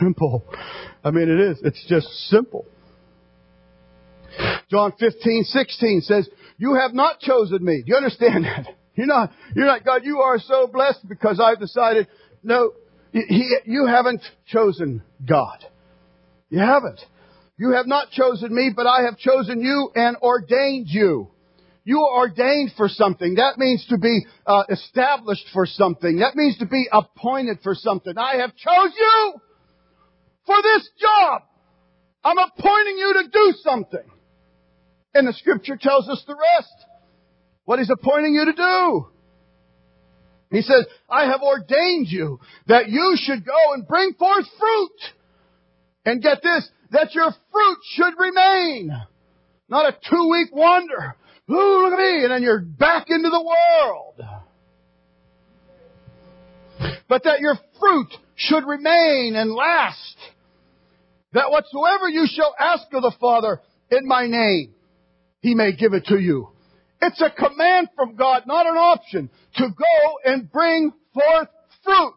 Simple. 0.00 0.46
I 1.04 1.10
mean, 1.10 1.28
it 1.28 1.38
is. 1.38 1.60
It's 1.62 1.84
just 1.86 2.06
simple. 2.30 2.64
John 4.70 4.94
15, 4.98 5.44
16 5.44 6.00
says, 6.06 6.26
You 6.56 6.76
have 6.76 6.94
not 6.94 7.20
chosen 7.20 7.62
me. 7.62 7.82
Do 7.84 7.88
you 7.88 7.96
understand 7.96 8.46
that? 8.46 8.66
You're 8.94 9.08
not, 9.08 9.32
you're 9.56 9.66
not, 9.66 9.84
God, 9.84 10.04
you 10.04 10.20
are 10.20 10.38
so 10.38 10.68
blessed 10.68 11.08
because 11.08 11.40
I've 11.40 11.58
decided, 11.58 12.06
no, 12.44 12.74
he, 13.10 13.56
you 13.64 13.86
haven't 13.86 14.22
chosen 14.46 15.02
God. 15.26 15.64
You 16.48 16.60
haven't. 16.60 17.00
You 17.56 17.72
have 17.72 17.86
not 17.86 18.10
chosen 18.10 18.54
me, 18.54 18.72
but 18.74 18.86
I 18.86 19.02
have 19.02 19.16
chosen 19.16 19.60
you 19.60 19.90
and 19.94 20.16
ordained 20.16 20.88
you. 20.88 21.30
You 21.84 22.00
are 22.00 22.20
ordained 22.20 22.72
for 22.76 22.88
something. 22.88 23.34
That 23.34 23.58
means 23.58 23.86
to 23.90 23.98
be 23.98 24.24
uh, 24.46 24.64
established 24.70 25.46
for 25.52 25.66
something. 25.66 26.18
That 26.18 26.34
means 26.34 26.58
to 26.58 26.66
be 26.66 26.88
appointed 26.90 27.58
for 27.62 27.74
something. 27.74 28.16
I 28.16 28.36
have 28.38 28.56
chose 28.56 28.94
you 28.98 29.34
for 30.46 30.56
this 30.62 30.88
job. 30.98 31.42
I'm 32.24 32.38
appointing 32.38 32.96
you 32.96 33.22
to 33.22 33.28
do 33.30 33.54
something. 33.62 34.10
And 35.12 35.28
the 35.28 35.34
scripture 35.34 35.78
tells 35.80 36.08
us 36.08 36.24
the 36.26 36.34
rest. 36.34 36.86
What 37.66 37.78
he's 37.78 37.90
appointing 37.90 38.34
you 38.34 38.46
to 38.46 38.52
do. 38.52 39.06
He 40.50 40.62
says, 40.62 40.86
I 41.08 41.26
have 41.26 41.42
ordained 41.42 42.08
you 42.08 42.40
that 42.66 42.88
you 42.88 43.16
should 43.16 43.44
go 43.44 43.74
and 43.74 43.86
bring 43.86 44.14
forth 44.14 44.46
fruit. 44.58 45.00
And 46.06 46.22
get 46.22 46.42
this, 46.42 46.68
that 46.94 47.14
your 47.14 47.30
fruit 47.52 47.78
should 47.94 48.14
remain. 48.18 48.90
Not 49.68 49.86
a 49.86 49.96
two 50.08 50.28
week 50.30 50.54
wonder. 50.54 51.16
Ooh, 51.50 51.84
look 51.84 51.92
at 51.92 51.98
me. 51.98 52.22
And 52.22 52.32
then 52.32 52.42
you're 52.42 52.60
back 52.60 53.06
into 53.08 53.28
the 53.28 53.42
world. 53.42 54.20
But 57.08 57.24
that 57.24 57.40
your 57.40 57.56
fruit 57.78 58.08
should 58.36 58.64
remain 58.66 59.34
and 59.36 59.52
last. 59.52 60.16
That 61.32 61.50
whatsoever 61.50 62.08
you 62.08 62.26
shall 62.26 62.54
ask 62.58 62.84
of 62.92 63.02
the 63.02 63.12
Father 63.20 63.60
in 63.90 64.06
my 64.06 64.26
name, 64.26 64.74
he 65.40 65.54
may 65.54 65.72
give 65.72 65.92
it 65.92 66.06
to 66.06 66.18
you. 66.18 66.48
It's 67.02 67.20
a 67.20 67.30
command 67.30 67.88
from 67.96 68.14
God, 68.14 68.44
not 68.46 68.66
an 68.66 68.76
option, 68.76 69.30
to 69.56 69.68
go 69.68 70.32
and 70.32 70.50
bring 70.50 70.92
forth 71.12 71.48
fruit. 71.82 72.14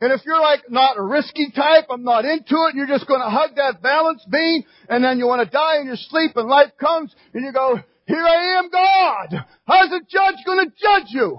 And 0.00 0.12
if 0.12 0.20
you're 0.26 0.40
like 0.40 0.70
not 0.70 0.98
a 0.98 1.02
risky 1.02 1.50
type, 1.54 1.86
I'm 1.88 2.02
not 2.04 2.24
into 2.24 2.54
it, 2.54 2.74
and 2.74 2.76
you're 2.76 2.86
just 2.86 3.06
going 3.06 3.20
to 3.20 3.30
hug 3.30 3.56
that 3.56 3.80
balance 3.80 4.24
beam, 4.30 4.64
and 4.88 5.04
then 5.04 5.18
you 5.18 5.26
want 5.26 5.42
to 5.42 5.50
die 5.50 5.80
in 5.80 5.86
your 5.86 5.96
sleep, 5.96 6.32
and 6.36 6.48
life 6.48 6.72
comes, 6.78 7.14
and 7.32 7.44
you 7.44 7.52
go, 7.52 7.78
here 8.06 8.22
I 8.22 8.58
am, 8.58 8.70
God! 8.70 9.46
How's 9.66 9.90
the 9.90 10.00
judge 10.08 10.44
going 10.44 10.68
to 10.68 10.72
judge 10.82 11.06
you? 11.08 11.38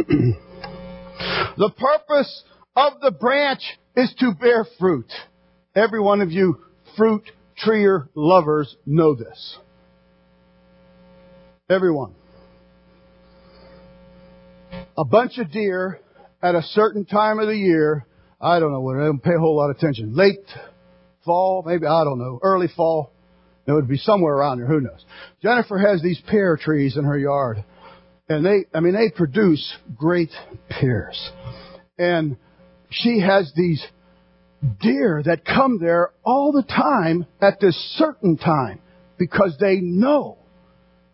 the 1.58 1.70
purpose 1.76 2.44
of 2.74 3.00
the 3.02 3.10
branch 3.10 3.62
is 3.96 4.14
to 4.20 4.32
bear 4.32 4.64
fruit. 4.78 5.10
Every 5.74 6.00
one 6.00 6.20
of 6.22 6.32
you 6.32 6.58
fruit 6.96 7.30
treer 7.58 8.08
lovers 8.14 8.76
know 8.86 9.14
this. 9.14 9.58
Everyone. 11.68 12.14
A 15.00 15.04
bunch 15.04 15.38
of 15.38 15.50
deer 15.50 15.98
at 16.42 16.54
a 16.54 16.60
certain 16.60 17.06
time 17.06 17.38
of 17.38 17.46
the 17.46 17.56
year, 17.56 18.06
I 18.38 18.60
don't 18.60 18.70
know 18.70 18.82
what, 18.82 18.98
I 18.98 19.06
don't 19.06 19.22
pay 19.22 19.32
a 19.34 19.38
whole 19.38 19.56
lot 19.56 19.70
of 19.70 19.76
attention. 19.78 20.14
Late 20.14 20.44
fall, 21.24 21.62
maybe, 21.66 21.86
I 21.86 22.04
don't 22.04 22.18
know, 22.18 22.38
early 22.42 22.68
fall. 22.76 23.10
It 23.66 23.72
would 23.72 23.88
be 23.88 23.96
somewhere 23.96 24.34
around 24.34 24.58
there, 24.58 24.66
who 24.66 24.82
knows. 24.82 25.02
Jennifer 25.42 25.78
has 25.78 26.02
these 26.02 26.20
pear 26.28 26.58
trees 26.58 26.98
in 26.98 27.04
her 27.04 27.16
yard. 27.16 27.64
And 28.28 28.44
they, 28.44 28.66
I 28.74 28.80
mean, 28.80 28.92
they 28.92 29.08
produce 29.08 29.74
great 29.96 30.32
pears. 30.68 31.30
And 31.98 32.36
she 32.90 33.20
has 33.20 33.50
these 33.56 33.82
deer 34.82 35.22
that 35.24 35.46
come 35.46 35.78
there 35.80 36.10
all 36.24 36.52
the 36.52 36.62
time 36.62 37.24
at 37.40 37.58
this 37.58 37.74
certain 37.96 38.36
time 38.36 38.80
because 39.18 39.56
they 39.58 39.76
know 39.76 40.36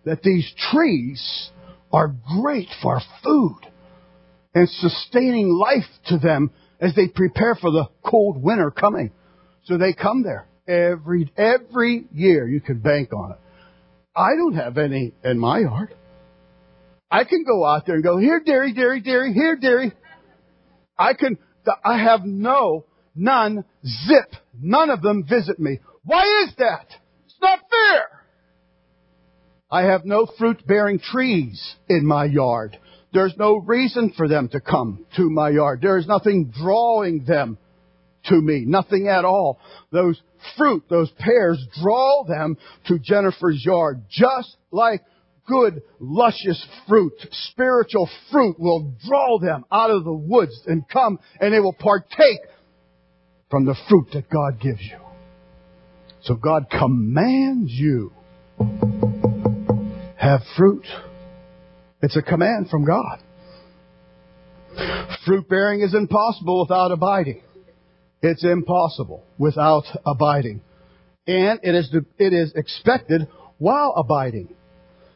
that 0.04 0.22
these 0.24 0.52
trees 0.72 1.50
are 1.92 2.16
great 2.42 2.68
for 2.82 3.00
food 3.22 3.60
and 4.56 4.66
sustaining 4.70 5.50
life 5.50 5.84
to 6.06 6.16
them 6.16 6.50
as 6.80 6.94
they 6.94 7.08
prepare 7.08 7.54
for 7.54 7.70
the 7.70 7.84
cold 8.02 8.42
winter 8.42 8.70
coming. 8.70 9.12
So 9.64 9.76
they 9.76 9.92
come 9.92 10.22
there 10.22 10.48
every 10.66 11.30
every 11.36 12.06
year. 12.10 12.48
You 12.48 12.62
can 12.62 12.78
bank 12.78 13.12
on 13.12 13.32
it. 13.32 13.38
I 14.16 14.30
don't 14.34 14.54
have 14.54 14.78
any 14.78 15.12
in 15.22 15.38
my 15.38 15.58
yard. 15.58 15.94
I 17.10 17.24
can 17.24 17.44
go 17.44 17.66
out 17.66 17.84
there 17.84 17.96
and 17.96 18.02
go 18.04 18.16
here, 18.16 18.40
dearie, 18.44 18.72
dearie, 18.72 19.00
dearie, 19.00 19.34
here, 19.34 19.56
dearie. 19.56 19.92
I 20.98 21.12
can. 21.12 21.36
I 21.84 21.98
have 21.98 22.24
no 22.24 22.86
none, 23.14 23.62
zip, 23.84 24.40
none 24.58 24.88
of 24.88 25.02
them 25.02 25.26
visit 25.28 25.58
me. 25.58 25.80
Why 26.04 26.22
is 26.46 26.54
that? 26.56 26.86
It's 27.26 27.36
not 27.42 27.58
fair. 27.58 28.08
I 29.70 29.82
have 29.82 30.06
no 30.06 30.26
fruit 30.38 30.66
bearing 30.66 30.98
trees 30.98 31.76
in 31.90 32.06
my 32.06 32.24
yard. 32.24 32.78
There's 33.12 33.34
no 33.38 33.56
reason 33.56 34.12
for 34.16 34.28
them 34.28 34.48
to 34.50 34.60
come 34.60 35.06
to 35.16 35.30
my 35.30 35.50
yard. 35.50 35.80
There 35.80 35.98
is 35.98 36.06
nothing 36.06 36.52
drawing 36.56 37.24
them 37.24 37.58
to 38.26 38.34
me. 38.34 38.64
Nothing 38.66 39.08
at 39.08 39.24
all. 39.24 39.58
Those 39.92 40.20
fruit, 40.56 40.84
those 40.90 41.10
pears 41.18 41.64
draw 41.80 42.24
them 42.24 42.56
to 42.88 42.98
Jennifer's 42.98 43.64
yard 43.64 44.02
just 44.10 44.56
like 44.70 45.02
good, 45.46 45.82
luscious 46.00 46.64
fruit, 46.88 47.12
spiritual 47.30 48.08
fruit 48.30 48.58
will 48.58 48.92
draw 49.06 49.38
them 49.38 49.64
out 49.70 49.90
of 49.90 50.04
the 50.04 50.12
woods 50.12 50.60
and 50.66 50.88
come 50.88 51.18
and 51.40 51.54
they 51.54 51.60
will 51.60 51.72
partake 51.72 52.40
from 53.50 53.64
the 53.64 53.76
fruit 53.88 54.08
that 54.12 54.28
God 54.28 54.60
gives 54.60 54.82
you. 54.82 54.98
So 56.22 56.34
God 56.34 56.66
commands 56.68 57.70
you 57.70 58.12
have 60.16 60.40
fruit. 60.56 60.84
It's 62.02 62.16
a 62.16 62.22
command 62.22 62.68
from 62.70 62.84
God. 62.84 63.20
Fruit 65.24 65.48
bearing 65.48 65.80
is 65.80 65.94
impossible 65.94 66.60
without 66.60 66.92
abiding. 66.92 67.42
It's 68.22 68.44
impossible 68.44 69.24
without 69.38 69.84
abiding. 70.04 70.60
And 71.26 71.60
it 71.62 71.74
is, 71.74 71.94
it 72.18 72.32
is 72.32 72.52
expected 72.54 73.28
while 73.58 73.94
abiding. 73.96 74.54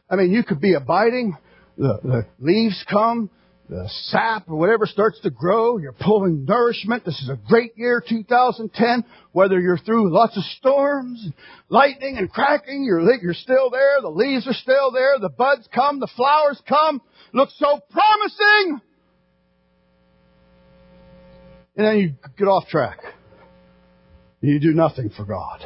I 0.09 0.15
mean, 0.15 0.31
you 0.31 0.43
could 0.43 0.59
be 0.59 0.73
abiding, 0.73 1.37
the, 1.77 1.99
the 2.03 2.27
leaves 2.39 2.83
come, 2.89 3.29
the 3.71 3.89
sap 4.07 4.49
or 4.49 4.57
whatever 4.57 4.85
starts 4.85 5.17
to 5.21 5.29
grow. 5.29 5.77
You're 5.77 5.93
pulling 5.93 6.43
nourishment. 6.43 7.05
This 7.05 7.21
is 7.21 7.29
a 7.29 7.39
great 7.47 7.71
year, 7.77 8.03
2010. 8.07 9.05
Whether 9.31 9.61
you're 9.61 9.77
through 9.77 10.13
lots 10.13 10.35
of 10.35 10.43
storms, 10.59 11.25
lightning 11.69 12.17
and 12.17 12.29
cracking, 12.29 12.83
you're, 12.83 12.99
you're 13.21 13.33
still 13.33 13.69
there. 13.69 14.01
The 14.01 14.09
leaves 14.09 14.45
are 14.45 14.53
still 14.53 14.91
there. 14.91 15.19
The 15.21 15.29
buds 15.29 15.69
come. 15.73 16.01
The 16.01 16.09
flowers 16.17 16.61
come. 16.67 17.01
Looks 17.31 17.55
so 17.57 17.79
promising. 17.89 18.81
And 21.77 21.87
then 21.87 21.97
you 21.97 22.13
get 22.37 22.49
off 22.49 22.67
track. 22.67 22.99
You 24.41 24.59
do 24.59 24.73
nothing 24.73 25.11
for 25.15 25.23
God. 25.23 25.65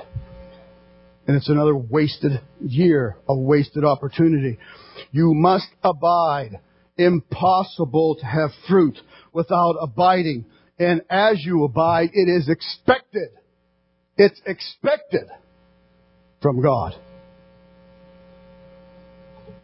And 1.25 1.35
it's 1.35 1.50
another 1.50 1.75
wasted 1.75 2.39
year, 2.63 3.17
a 3.27 3.35
wasted 3.35 3.83
opportunity. 3.83 4.59
You 5.12 5.33
must 5.33 5.69
abide 5.81 6.59
impossible 6.98 8.16
to 8.20 8.25
have 8.25 8.52
fruit 8.68 8.98
without 9.34 9.75
abiding. 9.82 10.46
And 10.80 11.02
as 11.10 11.44
you 11.44 11.64
abide, 11.64 12.10
it 12.14 12.30
is 12.30 12.50
expected 12.50 13.30
It's 14.18 14.40
expected 14.46 15.25
from 16.42 16.62
God. 16.62 16.94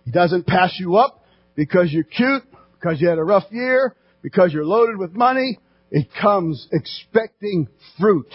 He 0.05 0.11
doesn't 0.11 0.45
pass 0.45 0.75
you 0.79 0.97
up 0.97 1.23
because 1.55 1.91
you're 1.91 2.03
cute, 2.03 2.43
because 2.73 2.99
you 2.99 3.07
had 3.07 3.17
a 3.17 3.23
rough 3.23 3.45
year, 3.51 3.95
because 4.21 4.51
you're 4.51 4.65
loaded 4.65 4.97
with 4.97 5.13
money. 5.13 5.59
It 5.89 6.07
comes 6.21 6.67
expecting 6.71 7.67
fruit. 7.99 8.31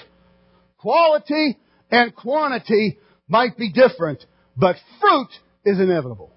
Quality 0.79 1.59
and 1.91 2.15
quantity 2.15 2.99
might 3.29 3.57
be 3.57 3.73
different, 3.73 4.25
but 4.57 4.77
fruit 5.01 5.29
is 5.65 5.81
inevitable. 5.81 6.33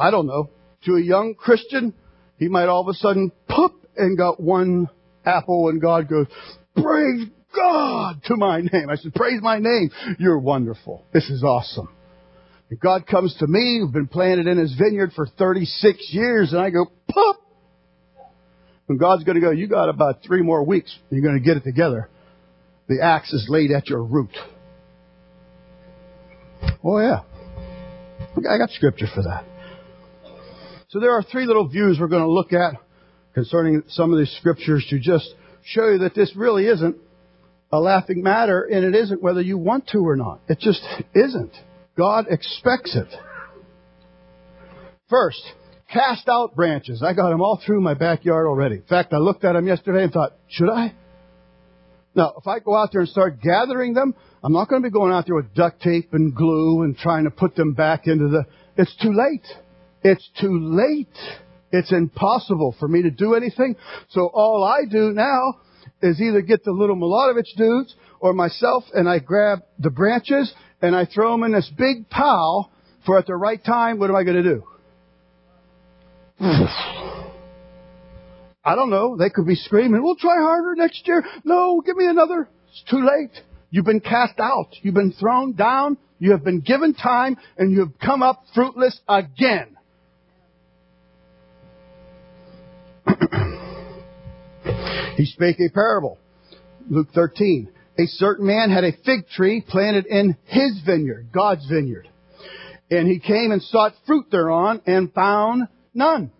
I 0.00 0.10
don't 0.10 0.26
know. 0.26 0.50
To 0.84 0.94
a 0.94 1.00
young 1.00 1.34
Christian, 1.34 1.92
he 2.38 2.48
might 2.48 2.66
all 2.66 2.80
of 2.80 2.88
a 2.88 2.94
sudden 2.94 3.30
pop 3.46 3.72
and 3.96 4.16
got 4.16 4.40
one 4.40 4.88
apple 5.24 5.68
and 5.68 5.80
God 5.80 6.08
goes, 6.08 6.26
praise 6.74 7.28
God 7.54 8.22
to 8.24 8.36
my 8.36 8.60
name. 8.60 8.88
I 8.88 8.96
said, 8.96 9.14
praise 9.14 9.40
my 9.42 9.58
name. 9.58 9.90
You're 10.18 10.38
wonderful. 10.38 11.04
This 11.12 11.28
is 11.28 11.42
awesome. 11.42 11.88
And 12.70 12.80
God 12.80 13.06
comes 13.06 13.34
to 13.40 13.46
me, 13.46 13.80
who've 13.80 13.92
been 13.92 14.06
planted 14.06 14.46
in 14.46 14.56
his 14.56 14.74
vineyard 14.74 15.12
for 15.14 15.26
36 15.26 16.08
years, 16.12 16.52
and 16.52 16.60
I 16.60 16.70
go, 16.70 16.86
pop. 17.08 17.36
And 18.88 18.98
God's 18.98 19.24
going 19.24 19.34
to 19.34 19.40
go, 19.40 19.50
you 19.50 19.68
got 19.68 19.88
about 19.88 20.22
three 20.26 20.42
more 20.42 20.64
weeks. 20.64 20.96
You're 21.10 21.22
going 21.22 21.38
to 21.38 21.44
get 21.44 21.56
it 21.56 21.64
together. 21.64 22.08
The 22.88 23.02
axe 23.02 23.32
is 23.32 23.46
laid 23.48 23.70
at 23.70 23.88
your 23.88 24.02
root. 24.02 24.30
Oh 26.82 26.98
yeah. 26.98 27.20
I 28.36 28.58
got 28.58 28.70
scripture 28.70 29.06
for 29.14 29.22
that. 29.22 29.44
So 30.90 30.98
there 30.98 31.12
are 31.12 31.22
three 31.22 31.46
little 31.46 31.68
views 31.68 31.98
we're 32.00 32.08
going 32.08 32.24
to 32.24 32.30
look 32.30 32.52
at 32.52 32.74
concerning 33.32 33.84
some 33.88 34.12
of 34.12 34.18
these 34.18 34.34
scriptures 34.38 34.84
to 34.90 34.98
just 34.98 35.28
show 35.64 35.88
you 35.88 35.98
that 35.98 36.16
this 36.16 36.34
really 36.34 36.66
isn't 36.66 36.96
a 37.72 37.78
laughing 37.78 38.24
matter 38.24 38.64
and 38.64 38.84
it 38.84 38.98
isn't 38.98 39.22
whether 39.22 39.40
you 39.40 39.56
want 39.56 39.86
to 39.90 39.98
or 39.98 40.16
not. 40.16 40.40
It 40.48 40.58
just 40.58 40.84
isn't. 41.14 41.52
God 41.96 42.26
expects 42.28 42.96
it. 42.96 43.06
First, 45.08 45.40
cast 45.92 46.28
out 46.28 46.56
branches. 46.56 47.04
I 47.06 47.14
got 47.14 47.30
them 47.30 47.40
all 47.40 47.60
through 47.64 47.80
my 47.80 47.94
backyard 47.94 48.48
already. 48.48 48.76
In 48.76 48.82
fact, 48.82 49.12
I 49.12 49.18
looked 49.18 49.44
at 49.44 49.52
them 49.52 49.68
yesterday 49.68 50.02
and 50.02 50.12
thought, 50.12 50.32
should 50.48 50.70
I? 50.70 50.92
Now, 52.16 52.32
if 52.36 52.48
I 52.48 52.58
go 52.58 52.74
out 52.74 52.88
there 52.90 53.02
and 53.02 53.10
start 53.10 53.40
gathering 53.40 53.94
them, 53.94 54.16
I'm 54.42 54.52
not 54.52 54.68
going 54.68 54.82
to 54.82 54.88
be 54.88 54.92
going 54.92 55.12
out 55.12 55.26
there 55.26 55.36
with 55.36 55.54
duct 55.54 55.82
tape 55.82 56.12
and 56.14 56.34
glue 56.34 56.82
and 56.82 56.96
trying 56.96 57.24
to 57.24 57.30
put 57.30 57.54
them 57.54 57.74
back 57.74 58.08
into 58.08 58.26
the. 58.26 58.44
It's 58.76 58.96
too 59.00 59.12
late. 59.12 59.46
It's 60.02 60.28
too 60.40 60.58
late. 60.60 61.08
It's 61.72 61.92
impossible 61.92 62.74
for 62.78 62.88
me 62.88 63.02
to 63.02 63.10
do 63.10 63.34
anything. 63.34 63.76
So 64.08 64.30
all 64.32 64.64
I 64.64 64.84
do 64.90 65.12
now 65.12 65.60
is 66.02 66.20
either 66.20 66.40
get 66.40 66.64
the 66.64 66.72
little 66.72 66.96
Miladovich 66.96 67.56
dudes 67.56 67.94
or 68.20 68.32
myself 68.32 68.84
and 68.92 69.08
I 69.08 69.18
grab 69.18 69.60
the 69.78 69.90
branches 69.90 70.52
and 70.82 70.96
I 70.96 71.04
throw 71.04 71.32
them 71.32 71.44
in 71.44 71.52
this 71.52 71.70
big 71.76 72.08
pile 72.08 72.70
for 73.06 73.18
at 73.18 73.26
the 73.26 73.36
right 73.36 73.62
time, 73.62 73.98
what 73.98 74.10
am 74.10 74.16
I 74.16 74.24
going 74.24 74.42
to 74.42 74.54
do? 74.54 74.64
I 78.62 78.74
don't 78.74 78.90
know. 78.90 79.16
They 79.16 79.30
could 79.30 79.46
be 79.46 79.54
screaming, 79.54 80.02
we'll 80.02 80.16
try 80.16 80.36
harder 80.38 80.74
next 80.74 81.06
year. 81.06 81.24
No, 81.44 81.80
give 81.84 81.96
me 81.96 82.06
another. 82.06 82.48
It's 82.68 82.82
too 82.90 83.04
late. 83.04 83.32
You've 83.70 83.86
been 83.86 84.00
cast 84.00 84.38
out. 84.38 84.68
You've 84.82 84.94
been 84.94 85.12
thrown 85.12 85.52
down. 85.52 85.96
You 86.18 86.32
have 86.32 86.44
been 86.44 86.60
given 86.60 86.94
time 86.94 87.36
and 87.56 87.70
you 87.72 87.80
have 87.80 87.98
come 87.98 88.22
up 88.22 88.42
fruitless 88.54 89.00
again. 89.08 89.76
he 95.16 95.24
spake 95.26 95.60
a 95.60 95.70
parable. 95.72 96.18
Luke 96.88 97.08
13. 97.14 97.68
A 97.98 98.06
certain 98.06 98.46
man 98.46 98.70
had 98.70 98.84
a 98.84 98.92
fig 99.04 99.28
tree 99.28 99.62
planted 99.66 100.06
in 100.06 100.36
his 100.44 100.80
vineyard, 100.86 101.28
God's 101.32 101.66
vineyard. 101.66 102.08
And 102.90 103.06
he 103.06 103.20
came 103.20 103.52
and 103.52 103.62
sought 103.62 103.92
fruit 104.06 104.26
thereon 104.30 104.80
and 104.86 105.12
found 105.12 105.68
none. 105.94 106.32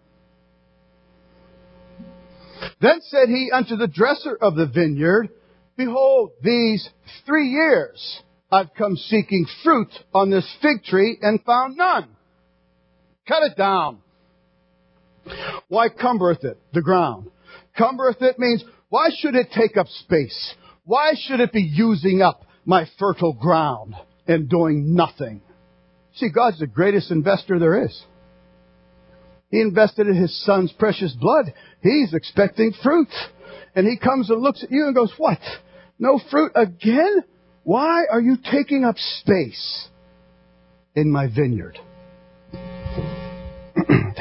Then 2.80 3.00
said 3.02 3.28
he 3.28 3.50
unto 3.52 3.76
the 3.76 3.86
dresser 3.86 4.36
of 4.40 4.54
the 4.54 4.66
vineyard, 4.66 5.28
Behold, 5.76 6.30
these 6.42 6.88
three 7.26 7.48
years 7.48 8.20
I've 8.52 8.74
come 8.76 8.96
seeking 8.96 9.46
fruit 9.62 9.90
on 10.12 10.30
this 10.30 10.48
fig 10.60 10.82
tree 10.84 11.18
and 11.22 11.42
found 11.44 11.76
none. 11.76 12.08
Cut 13.28 13.44
it 13.44 13.56
down. 13.56 13.98
Why 15.68 15.88
cumbereth 15.88 16.44
it, 16.44 16.58
the 16.72 16.82
ground? 16.82 17.30
Cumbereth 17.78 18.20
it 18.22 18.38
means, 18.38 18.64
why 18.88 19.08
should 19.18 19.34
it 19.34 19.48
take 19.54 19.76
up 19.76 19.86
space? 19.86 20.54
Why 20.84 21.12
should 21.16 21.40
it 21.40 21.52
be 21.52 21.62
using 21.62 22.22
up 22.22 22.44
my 22.64 22.86
fertile 22.98 23.32
ground 23.32 23.94
and 24.26 24.48
doing 24.48 24.94
nothing? 24.94 25.42
See, 26.14 26.28
God's 26.28 26.58
the 26.58 26.66
greatest 26.66 27.10
investor 27.10 27.58
there 27.58 27.84
is. 27.84 28.02
He 29.50 29.60
invested 29.60 30.06
in 30.06 30.14
his 30.14 30.44
son's 30.44 30.72
precious 30.72 31.12
blood. 31.20 31.52
He's 31.82 32.14
expecting 32.14 32.72
fruit. 32.82 33.08
And 33.74 33.86
he 33.86 33.96
comes 33.96 34.30
and 34.30 34.42
looks 34.42 34.62
at 34.64 34.70
you 34.70 34.86
and 34.86 34.94
goes, 34.94 35.12
what? 35.16 35.38
No 35.98 36.20
fruit 36.30 36.52
again? 36.54 37.22
Why 37.62 38.04
are 38.10 38.20
you 38.20 38.36
taking 38.50 38.84
up 38.84 38.96
space 38.96 39.88
in 40.94 41.10
my 41.10 41.28
vineyard? 41.28 41.78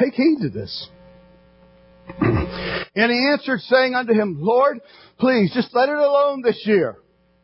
Take 0.00 0.14
heed 0.14 0.38
to 0.40 0.48
this. 0.48 0.88
and 2.08 3.12
he 3.12 3.28
answered, 3.32 3.60
saying 3.60 3.94
unto 3.94 4.14
him, 4.14 4.38
Lord, 4.40 4.80
please, 5.18 5.52
just 5.52 5.74
let 5.74 5.90
it 5.90 5.98
alone 5.98 6.42
this 6.42 6.62
year. 6.64 6.96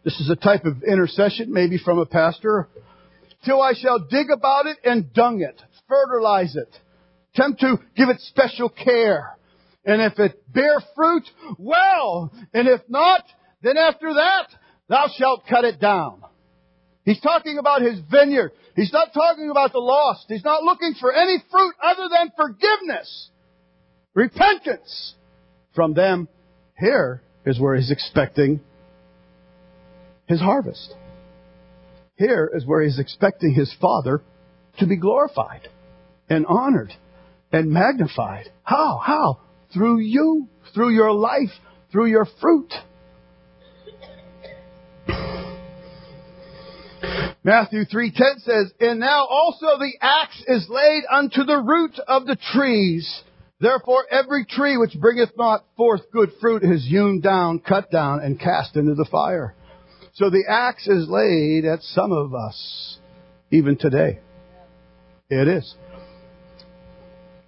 This 0.05 0.19
is 0.21 0.31
a 0.31 0.37
type 0.37 0.65
of 0.65 0.83
intercession, 0.83 1.53
maybe 1.53 1.77
from 1.77 1.99
a 1.99 2.07
pastor. 2.07 2.69
Till 3.45 3.61
I 3.61 3.75
shall 3.75 3.99
dig 3.99 4.31
about 4.31 4.67
it 4.67 4.79
and 4.85 5.13
dung 5.13 5.43
it, 5.43 5.61
fertilize 5.87 6.57
it, 6.57 6.75
attempt 7.35 7.61
to 7.61 7.79
give 7.95 8.09
it 8.09 8.21
special 8.21 8.71
care. 8.71 9.37
And 9.85 10.01
if 10.01 10.19
it 10.19 10.43
bear 10.53 10.81
fruit, 10.95 11.25
well. 11.59 12.33
And 12.55 12.69
if 12.69 12.81
not, 12.89 13.23
then 13.63 13.77
after 13.77 14.15
that, 14.15 14.47
thou 14.89 15.09
shalt 15.17 15.47
cut 15.47 15.65
it 15.65 15.79
down. 15.79 16.23
He's 17.07 17.21
talking 17.21 17.57
about 17.59 17.83
his 17.83 18.01
vineyard. 18.11 18.51
He's 18.75 18.93
not 18.93 19.15
talking 19.15 19.49
about 19.49 19.73
the 19.73 19.79
lost. 19.79 20.27
He's 20.29 20.45
not 20.45 20.65
looking 20.65 20.95
for 21.01 21.13
any 21.13 21.39
fruit 21.51 21.75
other 21.81 22.09
than 22.13 22.33
forgiveness, 22.37 23.31
repentance 24.13 25.15
from 25.75 25.95
them. 25.95 26.29
Here 26.77 27.23
is 27.47 27.61
where 27.61 27.77
he's 27.77 27.93
expecting 27.93 28.61
his 30.27 30.41
harvest. 30.41 30.95
Here 32.17 32.51
is 32.53 32.67
where 32.67 32.83
he's 32.83 32.99
expecting 32.99 33.55
his 33.55 33.73
Father 33.81 34.21
to 34.81 34.87
be 34.87 34.97
glorified 34.97 35.69
and 36.29 36.45
honored 36.47 36.93
and 37.53 37.71
magnified. 37.71 38.49
How? 38.65 38.99
How? 38.99 39.41
Through 39.73 40.01
you, 40.01 40.49
through 40.75 40.91
your 40.91 41.13
life, 41.13 41.53
through 41.93 42.07
your 42.07 42.27
fruit. 42.41 42.73
Matthew 47.47 47.85
3:10 47.85 48.41
says, 48.41 48.73
"And 48.81 48.99
now 48.99 49.25
also 49.25 49.79
the 49.79 49.93
axe 50.01 50.43
is 50.49 50.69
laid 50.69 51.05
unto 51.09 51.45
the 51.45 51.61
root 51.61 51.97
of 52.09 52.27
the 52.27 52.35
trees. 52.35 53.23
Therefore 53.61 54.05
every 54.11 54.45
tree 54.45 54.77
which 54.77 54.99
bringeth 54.99 55.31
not 55.39 55.65
forth 55.77 56.11
good 56.11 56.33
fruit 56.41 56.65
is 56.65 56.85
hewn 56.85 57.21
down, 57.21 57.61
cut 57.61 57.89
down, 57.89 58.19
and 58.19 58.41
cast 58.41 58.77
into 58.77 58.95
the 58.95 59.05
fire." 59.05 59.55
So 60.15 60.29
the 60.29 60.45
axe 60.49 60.89
is 60.89 61.09
laid 61.09 61.65
at 61.65 61.85
some 61.85 62.11
of 62.11 62.35
us, 62.35 62.99
even 63.53 63.77
today. 63.77 64.19
It 65.31 65.47
is. 65.47 65.73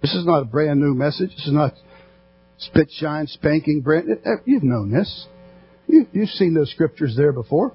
This 0.01 0.15
is 0.15 0.25
not 0.25 0.43
a 0.43 0.45
brand 0.45 0.79
new 0.79 0.93
message. 0.93 1.35
This 1.35 1.47
is 1.47 1.51
not 1.51 1.73
spit, 2.57 2.89
shine, 2.89 3.27
spanking, 3.27 3.81
brand. 3.81 4.17
You've 4.45 4.63
known 4.63 4.91
this. 4.91 5.27
You, 5.87 6.07
you've 6.13 6.29
seen 6.29 6.53
those 6.53 6.71
scriptures 6.71 7.17
there 7.17 7.33
before. 7.33 7.73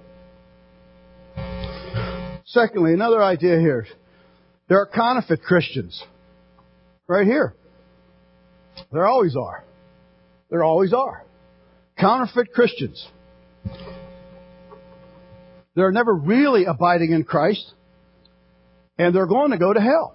Secondly, 2.47 2.93
another 2.93 3.23
idea 3.23 3.59
here. 3.59 3.87
There 4.69 4.79
are 4.79 4.87
counterfeit 4.87 5.43
Christians. 5.43 6.03
Right 7.07 7.27
here. 7.27 7.55
There 8.93 9.07
always 9.07 9.37
are. 9.37 9.65
There 10.51 10.63
always 10.63 10.93
are. 10.93 11.25
Counterfeit 11.99 12.53
Christians. 12.53 13.07
They're 15.75 15.93
never 15.93 16.15
really 16.15 16.65
abiding 16.65 17.13
in 17.13 17.25
Christ. 17.25 17.73
And 18.99 19.15
they're 19.15 19.27
going 19.27 19.51
to 19.51 19.59
go 19.59 19.73
to 19.73 19.81
hell. 19.81 20.15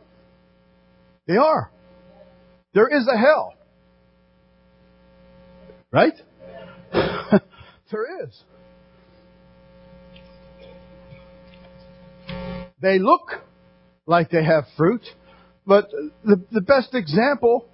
They 1.28 1.38
are. 1.38 1.70
There 2.74 2.88
is 2.88 3.08
a 3.08 3.18
hell. 3.18 3.54
Right? 5.92 6.14
there 6.94 8.24
is. 8.24 8.44
They 12.82 13.00
look 13.00 13.32
like 14.06 14.30
they 14.30 14.44
have 14.44 14.66
fruit, 14.78 15.02
but 15.66 15.90
the, 16.24 16.44
the 16.52 16.62
best 16.62 16.94
example 16.94 17.68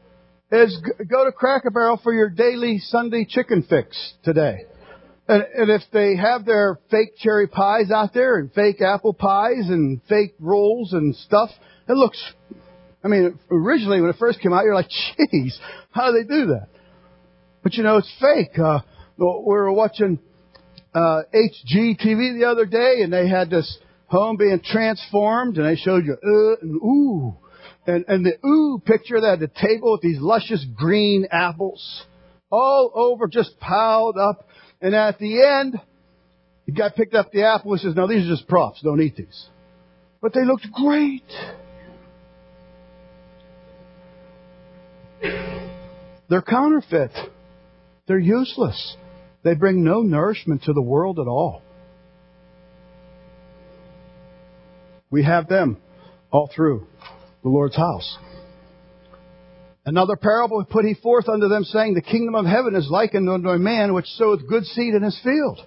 is 0.52 0.78
go 1.10 1.26
to 1.26 1.32
Cracker 1.32 1.72
Barrel 1.72 2.00
for 2.04 2.14
your 2.14 2.30
daily 2.30 2.80
Sunday 2.80 3.26
chicken 3.28 3.66
fix 3.68 4.14
today. 4.24 4.66
And, 5.28 5.44
and 5.56 5.70
if 5.72 5.82
they 5.92 6.16
have 6.16 6.46
their 6.46 6.80
fake 6.92 7.18
cherry 7.18 7.48
pies 7.48 7.90
out 7.92 8.14
there 8.14 8.38
and 8.38 8.52
fake 8.54 8.82
apple 8.82 9.14
pies 9.14 9.70
and 9.70 10.02
fake 10.08 10.36
rolls 10.40 10.94
and 10.94 11.16
stuff, 11.16 11.50
it 11.88 11.94
looks, 11.94 12.22
I 13.04 13.08
mean, 13.08 13.40
originally 13.50 14.02
when 14.02 14.10
it 14.10 14.18
first 14.20 14.40
came 14.40 14.54
out, 14.54 14.64
you're 14.64 14.76
like, 14.76 14.90
geez, 14.90 15.60
how 15.92 16.12
do 16.12 16.18
they 16.18 16.28
do 16.28 16.48
that? 16.48 16.68
But 17.64 17.74
you 17.74 17.84
know, 17.84 17.98
it's 17.98 18.14
fake. 18.22 18.58
Uh, 18.60 18.80
we 19.18 19.26
were 19.26 19.72
watching, 19.72 20.20
uh, 20.94 21.24
HGTV 21.34 22.40
the 22.40 22.48
other 22.48 22.66
day 22.66 23.02
and 23.02 23.12
they 23.12 23.28
had 23.28 23.50
this 23.50 23.78
home 24.16 24.38
being 24.38 24.62
transformed 24.64 25.58
and 25.58 25.66
they 25.66 25.76
showed 25.76 26.06
you, 26.06 26.14
uh, 26.14 26.62
and 26.62 26.76
ooh. 26.76 27.38
And, 27.88 28.06
and 28.08 28.26
the 28.26 28.48
ooh 28.48 28.82
picture, 28.84 29.22
that 29.22 29.30
had 29.30 29.40
the 29.40 29.48
table 29.48 29.92
with 29.92 30.02
these 30.02 30.20
luscious 30.20 30.66
green 30.76 31.28
apples 31.32 32.04
all 32.52 32.92
over, 32.96 33.28
just 33.28 33.60
piled 33.60 34.18
up. 34.18 34.48
And 34.82 34.96
at 34.96 35.20
the 35.20 35.44
end, 35.44 35.80
the 36.66 36.72
guy 36.72 36.90
picked 36.96 37.14
up 37.14 37.32
the 37.32 37.44
apple 37.44 37.74
and 37.74 37.82
says, 37.82 37.96
no, 37.96 38.08
these 38.08 38.26
are 38.26 38.36
just 38.36 38.48
props. 38.48 38.82
Don't 38.84 39.02
eat 39.02 39.16
these. 39.16 39.50
But 40.22 40.34
they 40.34 40.44
looked 40.44 40.68
great. 40.72 41.24
They're 46.28 46.42
counterfeit. 46.42 47.12
They're 48.08 48.18
useless. 48.18 48.98
They 49.44 49.54
bring 49.54 49.84
no 49.84 50.02
nourishment 50.02 50.64
to 50.64 50.74
the 50.74 50.82
world 50.82 51.20
at 51.20 51.28
all. 51.28 51.62
We 55.16 55.24
have 55.24 55.48
them 55.48 55.78
all 56.30 56.52
through 56.54 56.88
the 57.42 57.48
Lord's 57.48 57.78
house. 57.78 58.18
Another 59.86 60.18
parable 60.18 60.66
put 60.70 60.84
he 60.84 60.94
forth 60.94 61.30
unto 61.30 61.48
them, 61.48 61.64
saying, 61.64 61.94
The 61.94 62.02
kingdom 62.02 62.36
of 62.36 62.46
heaven 62.46 62.76
is 62.76 62.90
likened 62.90 63.30
unto 63.30 63.48
a 63.48 63.58
man 63.58 63.94
which 63.94 64.08
soweth 64.18 64.46
good 64.46 64.66
seed 64.66 64.94
in 64.94 65.04
his 65.04 65.18
field. 65.24 65.62